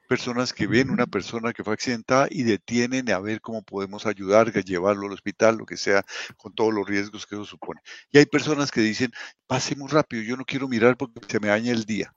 [0.09, 4.52] Personas que ven una persona que fue accidentada y detienen a ver cómo podemos ayudar,
[4.64, 6.02] llevarlo al hospital, lo que sea,
[6.38, 7.82] con todos los riesgos que eso supone.
[8.11, 9.12] Y hay personas que dicen,
[9.46, 12.14] pase muy rápido, yo no quiero mirar porque se me daña el día.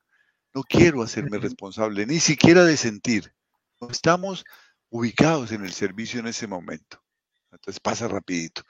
[0.53, 3.33] No quiero hacerme responsable, ni siquiera de sentir.
[3.81, 4.45] No estamos
[4.89, 7.03] ubicados en el servicio en ese momento.
[7.51, 8.63] Entonces pasa rapidito.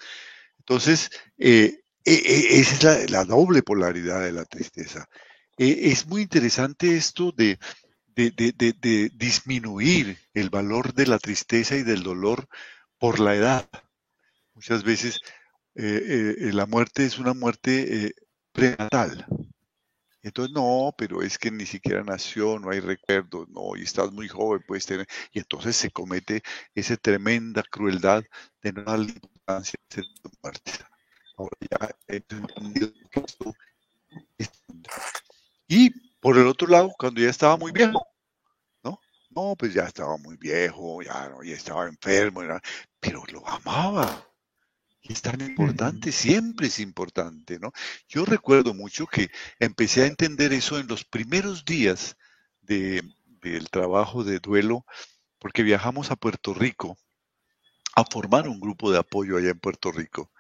[0.58, 5.08] Entonces, eh, e, e, esa es la, doble polaridad de la tristeza.
[5.58, 7.60] E, es muy interesante esto de,
[8.16, 12.48] de, disminuir el valor de la tristeza y del dolor
[12.98, 13.70] por la edad.
[14.54, 15.20] Muchas veces
[15.76, 18.14] eh, eh, la muerte es una muerte
[18.52, 19.26] prenatal.
[20.24, 24.28] Entonces, no, pero es que ni siquiera nació, no hay recuerdos, no, y estás muy
[24.28, 26.44] joven, puedes tener, y entonces se comete
[26.76, 28.24] esa tremenda crueldad
[28.62, 30.06] de no darle importancia a ser
[30.44, 30.72] muerte.
[31.38, 31.96] Ahora ya
[35.68, 38.08] Y por el otro lado, cuando ya estaba muy viejo,
[38.84, 39.00] ¿no?
[39.32, 42.42] No, pues ya estaba muy viejo, ya, no, ya estaba enfermo,
[43.00, 44.28] pero lo amaba.
[45.02, 47.74] Y es tan importante, siempre es importante, ¿no?
[48.08, 52.16] Yo recuerdo mucho que empecé a entender eso en los primeros días
[52.62, 53.02] de,
[53.42, 54.86] del trabajo de duelo,
[55.40, 57.00] porque viajamos a Puerto Rico
[57.96, 60.32] a formar un grupo de apoyo allá en Puerto Rico.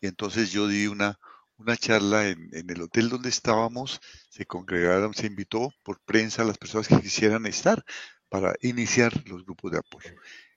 [0.00, 1.20] Y entonces yo di una,
[1.58, 4.00] una charla en, el hotel donde estábamos,
[4.30, 7.84] se congregaron, se invitó por prensa a las personas que quisieran estar
[8.28, 10.14] para iniciar los grupos de apoyo.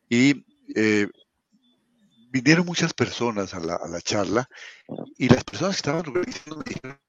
[0.10, 0.46] Y
[0.76, 1.08] eh,
[2.30, 4.48] vinieron muchas personas a la, a la, charla
[5.18, 7.00] y las personas que estaban organizando me dijeron,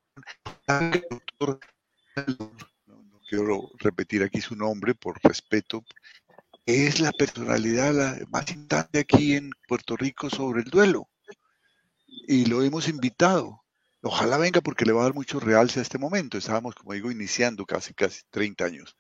[1.11, 1.61] doctor,
[2.39, 5.85] no, quiero repetir aquí su nombre por respeto,
[6.67, 11.09] es la personalidad más importante aquí en Puerto Rico sobre el duelo.
[12.07, 13.62] Y lo hemos invitado.
[14.03, 16.37] Ojalá venga porque le va a dar mucho realce a este momento.
[16.37, 18.97] Estábamos, como digo, iniciando casi, casi 30 años.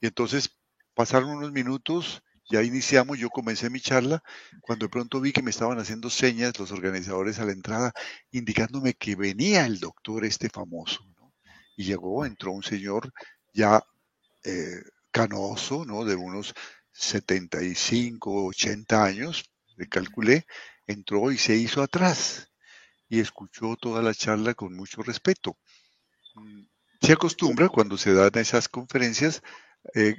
[0.00, 0.56] Y entonces
[0.94, 4.22] pasaron unos minutos ya iniciamos, yo comencé mi charla,
[4.60, 7.92] cuando de pronto vi que me estaban haciendo señas los organizadores a la entrada,
[8.32, 11.06] indicándome que venía el doctor este famoso.
[11.76, 13.12] Y llegó, entró un señor
[13.54, 13.80] ya
[14.42, 16.04] eh, canoso, ¿no?
[16.04, 16.52] de unos
[16.92, 19.44] 75, 80 años,
[19.76, 20.44] le calculé,
[20.86, 22.49] entró y se hizo atrás
[23.10, 25.58] y escuchó toda la charla con mucho respeto.
[26.36, 26.62] Mm,
[27.02, 29.42] se acostumbra cuando se dan esas conferencias
[29.94, 30.14] eh,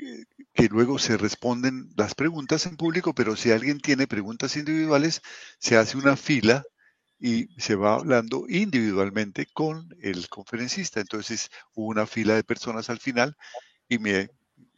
[0.53, 5.21] que luego se responden las preguntas en público, pero si alguien tiene preguntas individuales,
[5.57, 6.63] se hace una fila
[7.19, 10.99] y se va hablando individualmente con el conferencista.
[10.99, 13.37] Entonces hubo una fila de personas al final
[13.87, 14.29] y me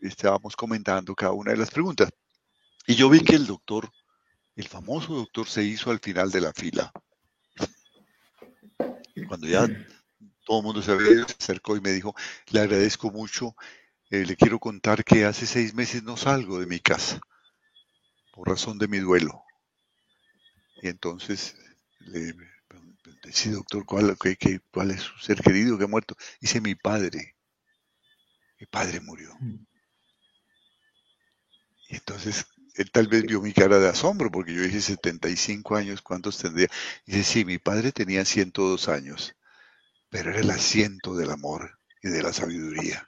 [0.01, 2.09] estábamos comentando cada una de las preguntas.
[2.85, 3.89] Y yo vi que el doctor,
[4.55, 6.91] el famoso doctor, se hizo al final de la fila.
[9.33, 9.65] Cuando ya
[10.45, 12.13] todo el mundo se había acercó y me dijo,
[12.51, 13.55] le agradezco mucho
[14.11, 17.19] eh, le quiero contar que hace seis meses no salgo de mi casa
[18.31, 19.43] por razón de mi duelo.
[20.83, 21.55] Y entonces
[21.97, 22.35] le
[23.23, 26.15] decía, doctor, ¿cuál, qué, ¿cuál es su ser querido que ha muerto?
[26.39, 27.35] Dice, mi padre.
[28.59, 29.35] Mi padre murió.
[29.39, 29.65] Mm.
[31.89, 32.45] Y entonces
[32.75, 36.69] él tal vez vio mi cara de asombro, porque yo dije 75 años, ¿cuántos tendría?
[37.05, 39.35] dice, sí, mi padre tenía 102 años,
[40.09, 43.07] pero era el asiento del amor y de la sabiduría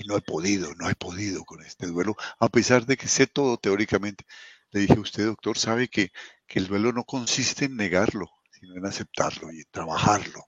[0.00, 3.26] y no he podido, no he podido con este duelo, a pesar de que sé
[3.26, 4.24] todo teóricamente.
[4.70, 6.10] Le dije, usted doctor sabe que,
[6.48, 10.46] el duelo no consiste en negarlo, sino en aceptarlo y trabajarlo.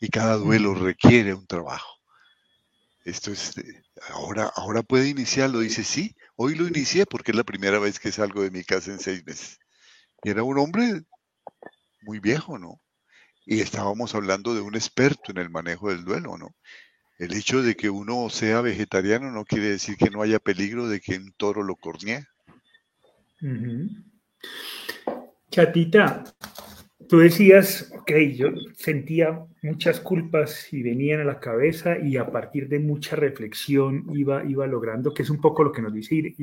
[0.00, 2.00] Y cada duelo requiere un trabajo.
[3.04, 3.52] Esto es,
[4.08, 5.60] ahora, ahora puede iniciarlo.
[5.60, 8.92] Dice, sí, hoy lo inicié porque es la primera vez que salgo de mi casa
[8.92, 9.58] en seis meses.
[10.22, 11.02] Y era un hombre
[12.02, 12.80] muy viejo, ¿no?
[13.44, 16.54] Y estábamos hablando de un experto en el manejo del duelo, ¿no?
[17.18, 21.00] El hecho de que uno sea vegetariano no quiere decir que no haya peligro de
[21.00, 22.24] que un toro lo cornee.
[25.50, 26.24] Chatita,
[27.08, 32.68] tú decías, ok, yo sentía muchas culpas y venían a la cabeza y a partir
[32.68, 36.34] de mucha reflexión iba, iba logrando, que es un poco lo que nos dice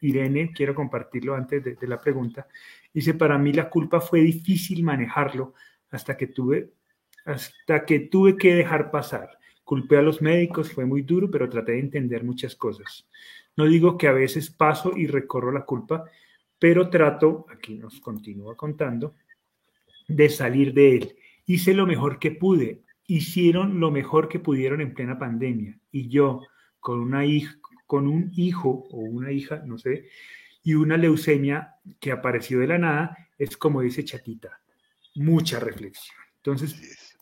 [0.00, 2.48] Irene, quiero compartirlo antes de, la pregunta.
[2.92, 5.54] Dice, para mí la culpa fue difícil manejarlo
[5.90, 6.72] hasta que tuve,
[7.24, 11.72] hasta que, tuve que dejar pasar Culpé a los médicos, fue muy duro, pero traté
[11.72, 13.08] de entender muchas cosas.
[13.56, 16.04] No digo que a veces paso y recorro la culpa,
[16.58, 19.14] pero trato, aquí nos continúa contando,
[20.08, 21.16] de salir de él.
[21.46, 25.78] Hice lo mejor que pude, hicieron lo mejor que pudieron en plena pandemia.
[25.90, 26.42] Y yo,
[26.80, 30.08] con, una hija, con un hijo o una hija, no sé,
[30.62, 34.60] y una leucemia que apareció de la nada es como dice Chatita,
[35.16, 36.16] mucha reflexión.
[36.36, 37.18] Entonces,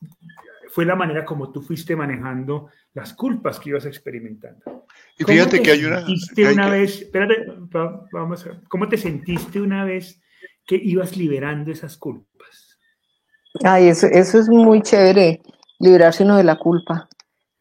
[0.68, 4.86] fue la manera como tú fuiste manejando las culpas que ibas experimentando.
[5.18, 6.04] Y fíjate que hay una...
[6.52, 7.46] una vez, espérate,
[8.12, 10.22] vamos a, ¿cómo te sentiste una vez
[10.66, 12.69] que ibas liberando esas culpas?
[13.64, 15.40] Ay, eso, eso es muy chévere,
[15.78, 17.08] liberarse uno de la culpa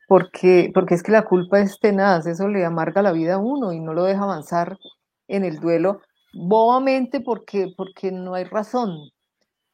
[0.10, 3.74] porque, porque es que la culpa es tenaz, eso le amarga la vida a uno
[3.74, 4.80] y no lo deja avanzar
[5.28, 6.02] en el duelo
[6.34, 9.12] bobamente porque, porque no hay razón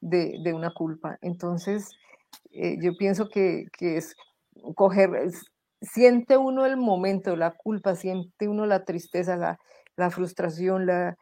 [0.01, 1.17] de, una culpa.
[1.21, 1.89] Entonces,
[2.51, 4.17] eh, yo pienso que, es
[4.75, 5.31] coger,
[5.81, 11.15] siente uno el momento, la culpa, siente uno la tristeza, la, frustración, la,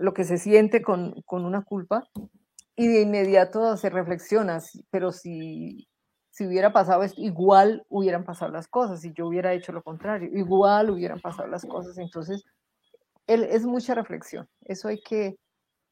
[0.00, 2.08] lo que se siente con, con, una culpa
[2.84, 4.60] y de inmediato se reflexiona,
[4.90, 5.88] pero si
[6.32, 10.30] si hubiera pasado esto, igual hubieran pasado las cosas, si yo hubiera hecho lo contrario,
[10.32, 11.98] igual hubieran pasado las cosas.
[11.98, 12.42] Entonces,
[13.26, 14.48] él, es mucha reflexión.
[14.62, 15.36] Eso hay que,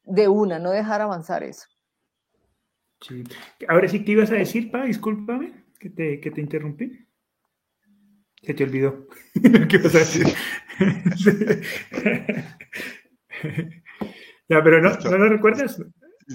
[0.02, 1.66] de una, no dejar avanzar eso.
[3.02, 3.22] Sí.
[3.68, 4.84] Ahora sí, ¿qué ibas a decir, Pa?
[4.84, 7.06] Discúlpame que te, que te interrumpí.
[8.42, 9.08] Se te olvidó.
[9.68, 10.26] ¿Qué ibas a decir?
[14.48, 15.82] ya, pero no, ¿no lo recuerdas?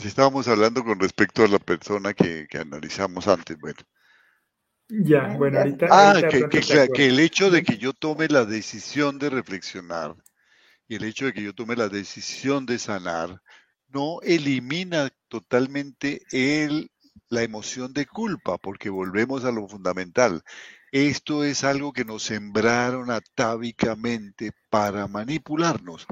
[0.03, 3.79] Estábamos hablando con respecto a la persona que, que analizamos antes, bueno.
[4.87, 5.87] Ya, bueno, ahorita.
[5.89, 10.15] Ah, que, el hecho de que yo tome la decisión de reflexionar
[10.87, 13.41] y el hecho de que yo tome la decisión de sanar
[13.87, 16.91] no elimina totalmente el,
[17.29, 20.43] la emoción de culpa, porque volvemos a lo fundamental.
[20.91, 26.05] Esto es algo que nos sembraron atávicamente para manipularnos.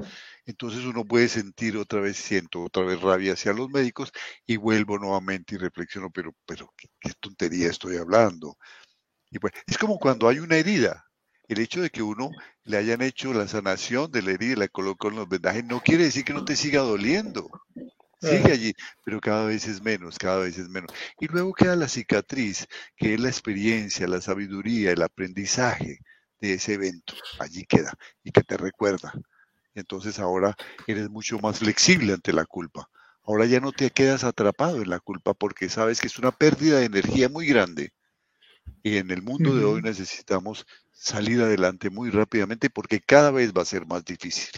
[0.46, 4.12] Entonces uno puede sentir otra vez, siento otra vez rabia hacia los médicos
[4.46, 6.88] y vuelvo nuevamente y reflexiono, pero, pero ¿qué,
[7.18, 8.56] tontería estoy hablando?
[9.30, 11.06] Y pues, es como cuando hay una herida.
[11.48, 12.30] El hecho de que uno
[12.64, 15.82] le hayan hecho la sanación de la herida y la colocó en los vendajes no
[15.82, 17.48] quiere decir que no te siga doliendo.
[18.20, 18.74] Sigue allí,
[19.04, 20.90] pero cada vez es menos, cada vez es menos.
[21.20, 22.66] Y luego queda la cicatriz,
[22.96, 25.98] que es la experiencia, la sabiduría, el aprendizaje
[26.40, 27.14] de ese evento.
[27.38, 27.92] Allí queda
[28.22, 29.12] y que te recuerda.
[29.74, 30.56] Entonces ahora
[30.86, 32.88] eres mucho más flexible ante la culpa.
[33.24, 36.78] Ahora ya no te quedas atrapado en la culpa porque sabes que es una pérdida
[36.78, 37.92] de energía muy grande.
[38.82, 43.62] Y en el mundo de hoy necesitamos salir adelante muy rápidamente porque cada vez va
[43.62, 44.50] a ser más difícil.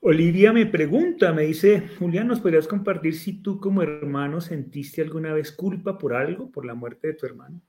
[0.00, 5.32] Olivia me pregunta, me dice, Julián, ¿nos podrías compartir si tú como hermano sentiste alguna
[5.32, 7.60] vez culpa por algo, por la muerte de tu hermano?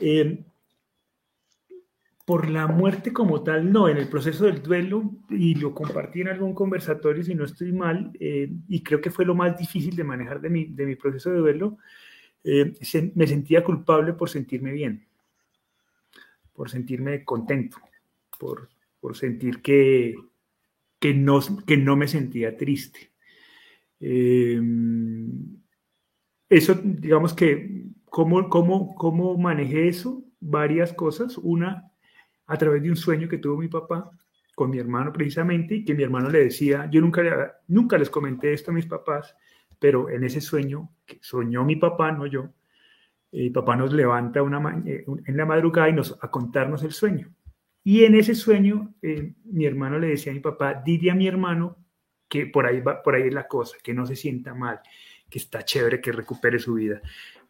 [0.00, 0.44] Eh,
[2.28, 6.28] por la muerte como tal, no, en el proceso del duelo, y lo compartí en
[6.28, 10.04] algún conversatorio, si no estoy mal, eh, y creo que fue lo más difícil de
[10.04, 11.78] manejar de mi, de mi proceso de duelo,
[12.44, 12.74] eh,
[13.14, 15.06] me sentía culpable por sentirme bien,
[16.52, 17.78] por sentirme contento,
[18.38, 18.68] por,
[19.00, 20.14] por sentir que,
[20.98, 23.10] que, no, que no me sentía triste.
[24.00, 24.60] Eh,
[26.50, 30.22] eso, digamos que, ¿cómo, cómo, ¿cómo manejé eso?
[30.40, 31.38] Varias cosas.
[31.38, 31.87] Una,
[32.48, 34.10] a través de un sueño que tuvo mi papá
[34.54, 38.52] con mi hermano precisamente y que mi hermano le decía, yo nunca, nunca les comenté
[38.52, 39.36] esto a mis papás,
[39.78, 42.50] pero en ese sueño, que soñó mi papá, no yo,
[43.30, 46.92] eh, mi papá nos levanta una eh, en la madrugada y nos a contarnos el
[46.92, 47.32] sueño.
[47.84, 51.28] Y en ese sueño, eh, mi hermano le decía a mi papá, dile a mi
[51.28, 51.76] hermano
[52.28, 54.80] que por ahí, va, por ahí es la cosa, que no se sienta mal,
[55.30, 57.00] que está chévere, que recupere su vida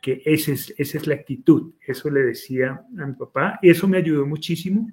[0.00, 1.74] que esa es, esa es la actitud.
[1.86, 4.90] Eso le decía a mi papá, y eso me ayudó muchísimo.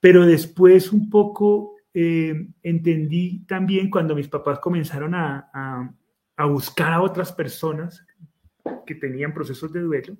[0.00, 5.94] Pero después un poco eh, entendí también cuando mis papás comenzaron a, a,
[6.36, 8.04] a, buscar a otras personas
[8.84, 10.16] que tenían procesos de duelo,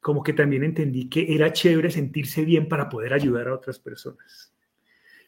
[0.00, 4.54] como que también entendí que era chévere sentirse bien para poder ayudar a otras personas.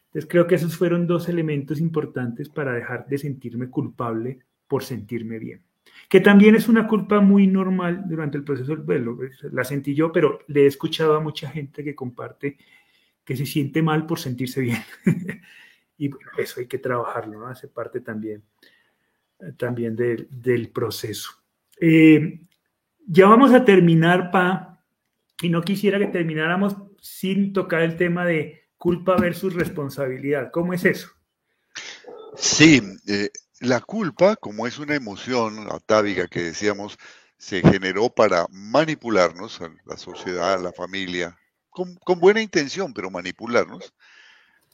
[0.06, 5.38] Entonces creo que esos fueron dos elementos importantes para dejar de sentirme culpable por sentirme
[5.38, 5.62] bien
[6.08, 9.18] que también es una culpa muy normal durante el proceso del duelo.
[9.50, 12.58] La sentí yo, pero le he escuchado a mucha gente que comparte
[13.24, 14.82] que se siente mal por sentirse bien.
[15.96, 17.46] y bueno, eso hay que trabajarlo, ¿no?
[17.46, 18.42] Hace parte también,
[19.56, 21.30] también del proceso.
[21.80, 22.40] Eh,
[23.06, 24.84] ya vamos a terminar, Pa,
[25.40, 30.50] y no quisiera que termináramos sin tocar el tema de culpa versus responsabilidad.
[30.52, 31.08] ¿Cómo es eso?
[32.36, 33.30] Sí, eh,
[33.62, 36.98] la culpa, como es una emoción atávica que decíamos,
[37.38, 41.38] se generó para manipularnos, la sociedad, la familia,
[41.70, 43.94] con, buena intención, pero manipularnos,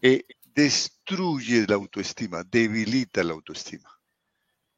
[0.01, 0.25] eh,
[0.55, 3.91] destruye la autoestima, debilita la autoestima.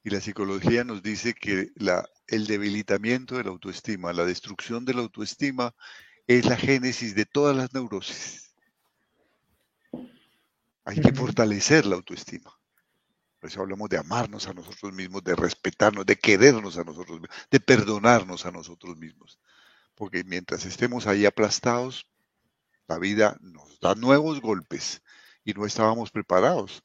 [0.03, 4.95] Y la psicología nos dice que la, el debilitamiento de la autoestima, la destrucción de
[4.95, 5.73] la autoestima,
[6.27, 8.55] es la génesis de todas las neurosis.
[10.85, 12.60] Hay que fortalecer la autoestima.
[13.41, 17.37] Por eso hablamos de amarnos a nosotros mismos, de respetarnos, de querernos a nosotros mismos,
[17.51, 19.39] de perdonarnos a nosotros mismos.
[19.95, 22.07] Porque mientras estemos ahí aplastados,
[22.87, 25.03] la vida nos da nuevos golpes
[25.43, 26.83] y no estábamos preparados.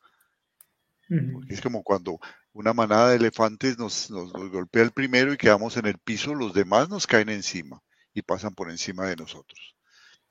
[1.07, 2.19] Porque es como cuando
[2.53, 6.53] una manada de elefantes nos, nos, golpea el primero y quedamos en el piso, los
[6.53, 7.83] demás nos caen encima
[8.13, 9.75] y pasan por encima de nosotros.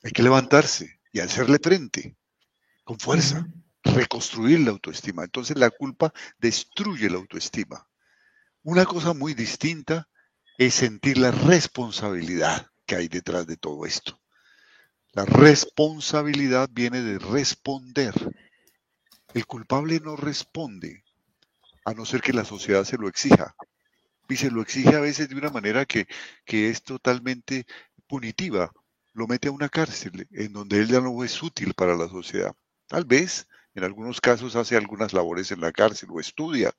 [0.02, 2.16] Hay que levantarse y hacerle frente
[2.82, 3.46] con fuerza,
[3.94, 5.24] reconstruir la autoestima.
[5.24, 7.86] Entonces la culpa destruye la autoestima.
[8.62, 10.08] Una cosa muy distinta
[10.58, 14.20] es sentir la responsabilidad que hay detrás de todo esto.
[15.12, 18.14] La responsabilidad viene de responder.
[19.32, 21.04] El culpable no responde,
[21.84, 23.54] a no ser que la sociedad se lo exija.
[24.28, 26.06] Y se lo exige a veces de una manera que,
[26.46, 27.66] es totalmente
[28.06, 28.72] punitiva.
[29.12, 32.54] Lo mete a una cárcel en donde él ya no es útil para la sociedad.
[32.86, 36.72] Tal vez, en algunos casos, hace algunas labores en la cárcel o estudia,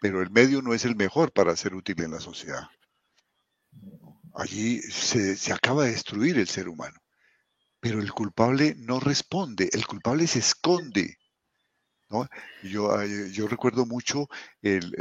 [0.00, 2.68] pero el medio no es el mejor para ser útil en la sociedad.
[4.34, 6.98] Allí se, acaba de destruir el ser humano.
[7.80, 11.18] Pero el culpable no responde, el culpable se esconde.
[12.62, 14.28] Yo, yo recuerdo mucho
[14.60, 14.92] el,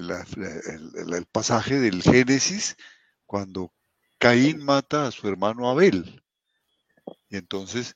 [1.32, 2.78] pasaje del Génesis
[3.26, 3.74] cuando
[4.18, 6.24] Caín mata a su hermano Abel.
[7.30, 7.96] Y entonces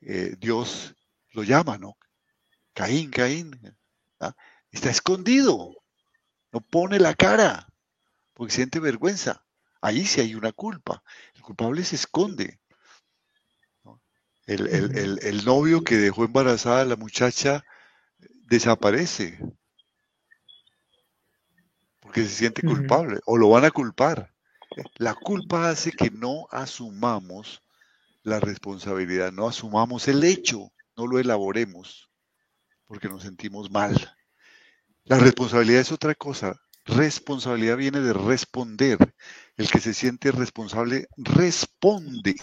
[0.00, 0.94] eh, Dios
[1.32, 1.96] lo llama, ¿no?
[2.74, 3.76] Caín, Caín.
[4.20, 4.34] ¿ah?
[4.70, 5.76] Está escondido.
[6.52, 7.68] No pone la cara
[8.34, 9.44] porque siente vergüenza.
[9.80, 11.02] Ahí sí hay una culpa.
[11.34, 12.60] El culpable se esconde.
[14.46, 14.66] El,
[15.22, 17.64] el, novio que dejó embarazada a la muchacha
[18.46, 19.38] desaparece
[22.00, 24.34] porque se siente culpable o lo van a culpar.
[24.96, 27.62] La culpa hace que no asumamos
[28.22, 32.10] la responsabilidad, no asumamos el hecho, no lo elaboremos
[32.86, 33.94] porque nos sentimos mal.
[35.04, 36.54] La responsabilidad es otra cosa.
[36.84, 38.98] Responsabilidad viene de responder.
[39.56, 42.34] El que se siente responsable responde.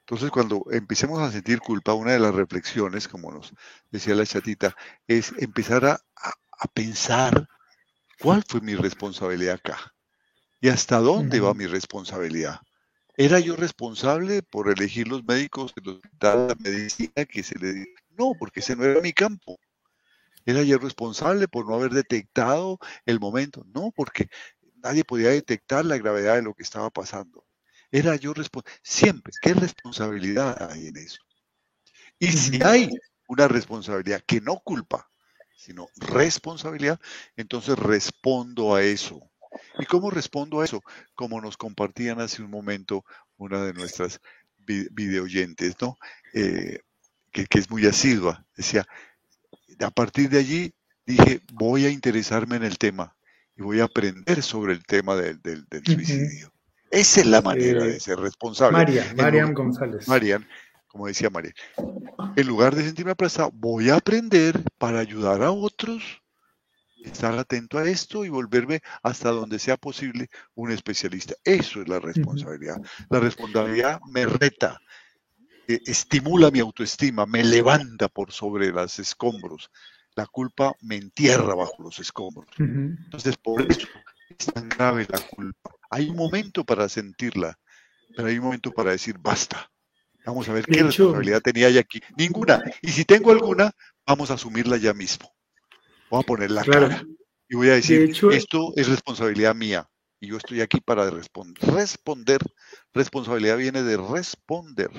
[0.00, 3.52] Entonces, cuando empecemos a sentir culpa, una de las reflexiones, como nos
[3.92, 4.74] decía la chatita,
[5.06, 6.00] es empezar a,
[6.74, 7.48] pensar
[8.18, 9.94] cuál fue mi responsabilidad acá
[10.60, 12.60] y hasta dónde va mi responsabilidad.
[13.16, 17.86] ¿Era yo responsable por elegir los médicos que nos la medicina que se le
[18.20, 19.58] No, porque ese no era mi campo.
[20.44, 23.64] ¿Era yo responsable por no haber detectado el momento?
[23.74, 24.28] No, porque
[24.82, 27.46] nadie podía detectar la gravedad de lo que estaba pasando.
[27.90, 28.78] Era yo responsable.
[28.82, 31.22] Siempre, ¿qué responsabilidad hay en eso?
[32.18, 32.90] Y si hay
[33.26, 35.08] una responsabilidad que no culpa,
[35.56, 37.00] sino responsabilidad,
[37.36, 39.30] entonces respondo a eso.
[39.78, 40.82] ¿Y cómo respondo a eso?
[41.14, 43.02] Como nos compartían hace un momento
[43.38, 44.20] una de nuestras
[44.58, 45.96] videoyentes, ¿no?
[46.34, 46.80] Eh,
[47.30, 48.44] que, es muy asidua.
[48.56, 48.86] Decía,
[49.80, 50.74] a partir de allí
[51.06, 53.16] dije, voy a interesarme en el tema
[53.56, 55.40] y voy a aprender sobre el tema del,
[55.84, 56.52] suicidio.
[56.90, 58.78] Esa es la manera de ser responsable.
[58.78, 60.08] Marian, Marian González.
[60.08, 60.46] Marian,
[60.90, 61.52] como decía María,
[62.36, 66.20] en lugar de sentirme aplazado, voy a aprender para ayudar a otros,
[67.04, 71.34] estar atento a esto y volverme hasta donde sea posible un especialista.
[71.44, 72.76] Eso es la responsabilidad.
[73.08, 74.80] La responsabilidad me reta,
[75.74, 79.70] eh, estimula mi autoestima, me levanta por sobre los escombros.
[80.14, 82.48] La culpa me entierra bajo los escombros.
[82.58, 83.86] Entonces, por eso
[84.38, 87.58] es tan grave la culpa hay un momento para sentirla,
[88.16, 89.70] pero hay un momento para decir basta.
[90.24, 92.00] Vamos a ver qué responsabilidad tenía ella aquí.
[92.16, 92.62] Ninguna.
[92.82, 93.72] Y si tengo alguna,
[94.06, 95.34] vamos a asumirla ya mismo.
[96.10, 97.04] Voy a poner la cara
[97.48, 99.88] y voy a decir, esto es responsabilidad mía.
[100.20, 101.68] Y yo estoy aquí para responder.
[101.72, 102.40] Responder.
[102.92, 104.90] Responsabilidad viene de responder.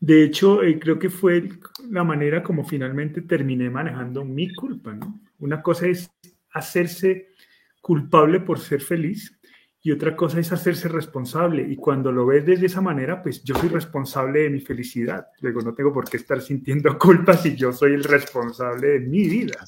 [0.00, 1.48] De hecho, eh, creo que fue
[1.90, 5.20] la manera como finalmente terminé manejando mi culpa, ¿no?
[5.38, 6.10] Una cosa es
[6.52, 7.28] hacerse
[7.80, 9.40] culpable por ser feliz
[9.82, 11.66] y otra cosa es hacerse responsable.
[11.68, 15.28] Y cuando lo ves desde esa manera, pues yo soy responsable de mi felicidad.
[15.40, 19.28] Luego no tengo por qué estar sintiendo culpa si yo soy el responsable de mi
[19.28, 19.64] vida.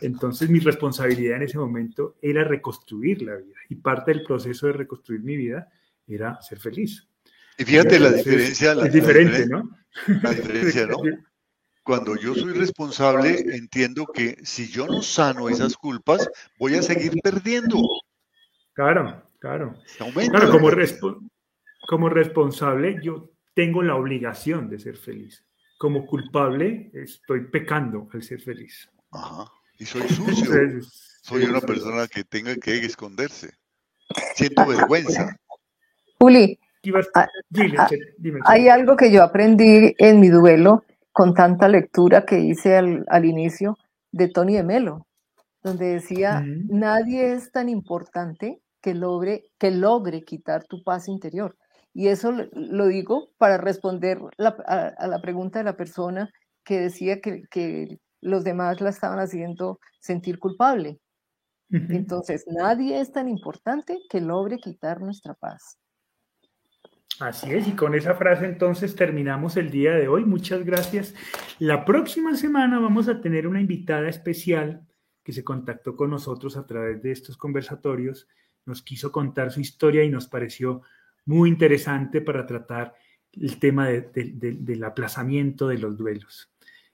[0.00, 3.56] Entonces mi responsabilidad en ese momento era reconstruir la vida.
[3.68, 5.68] Y parte del proceso de reconstruir mi vida
[6.06, 7.06] era ser feliz.
[7.58, 8.72] Y fíjate la diferencia.
[8.72, 9.70] es diferente, ¿no?
[10.22, 10.98] La diferencia, ¿no?
[11.82, 16.28] Cuando yo soy responsable, entiendo que si yo no sano esas culpas,
[16.58, 17.80] voy a seguir perdiendo.
[18.72, 19.76] Claro, claro.
[19.96, 20.68] Claro, como,
[21.86, 25.44] como responsable, yo tengo la obligación de ser feliz.
[25.78, 28.90] Como culpable, estoy pecando al ser feliz.
[29.12, 29.50] Ajá.
[29.78, 30.50] Y soy sucio.
[31.22, 33.52] soy una persona que tenga que esconderse.
[34.34, 35.36] Siento vergüenza.
[36.18, 36.58] Juli,
[37.14, 37.28] ah,
[37.78, 37.88] ah,
[38.44, 43.24] hay algo que yo aprendí en mi duelo con tanta lectura que hice al, al
[43.24, 43.76] inicio
[44.12, 45.06] de Tony de Melo,
[45.62, 51.56] donde decía, nadie es tan importante que logre, que logre quitar tu paz interior.
[51.92, 56.30] Y eso lo digo para responder a, la pregunta de la persona
[56.64, 60.98] que decía que, que, los demás la estaban haciendo sentir culpable.
[61.70, 65.78] Entonces, nadie es tan importante que logre quitar nuestra paz.
[67.20, 70.24] Así es, y con esa frase entonces terminamos el día de hoy.
[70.24, 71.14] Muchas gracias.
[71.58, 74.86] La próxima semana vamos a tener una invitada especial
[75.22, 78.28] que se contactó con nosotros a través de estos conversatorios,
[78.64, 80.82] nos quiso contar su historia y nos pareció
[81.24, 82.94] muy interesante para tratar
[83.32, 86.52] el tema del aplazamiento de los duelos.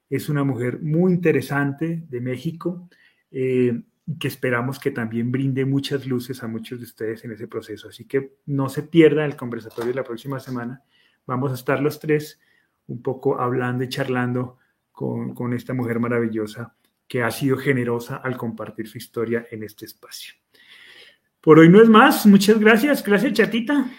[0.09, 2.89] Es una mujer muy interesante de México.
[3.31, 3.83] Eh,
[4.19, 7.89] que esperamos que también brinde muchas luces a muchos de ustedes en ese proceso.
[7.89, 10.83] Así que no se pierda el conversatorio de la próxima semana.
[11.27, 12.41] Vamos a estar los tres
[12.87, 14.59] un poco hablando y charlando
[14.91, 16.75] con, con esta mujer maravillosa
[17.07, 20.35] que ha sido generosa al compartir su historia en este espacio.
[21.41, 22.27] Por hoy no es más.
[22.27, 23.03] Muchas gracias.
[23.03, 23.91] Gracias, chatita.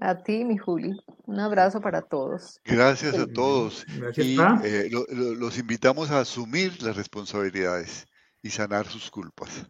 [0.00, 0.98] A ti, mi Juli.
[1.24, 2.60] Un abrazo para todos.
[2.64, 3.86] Gracias a todos.
[3.98, 8.06] Gracias, y eh, los invitamos a asumir las responsabilidades
[8.46, 9.66] y sanar sus culpas.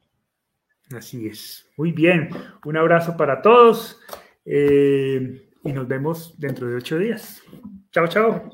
[0.94, 1.68] Así es.
[1.76, 2.28] Muy bien.
[2.64, 4.00] Un abrazo para todos
[4.44, 7.42] eh, y nos vemos dentro de ocho días.
[7.90, 8.50] Chao, chao.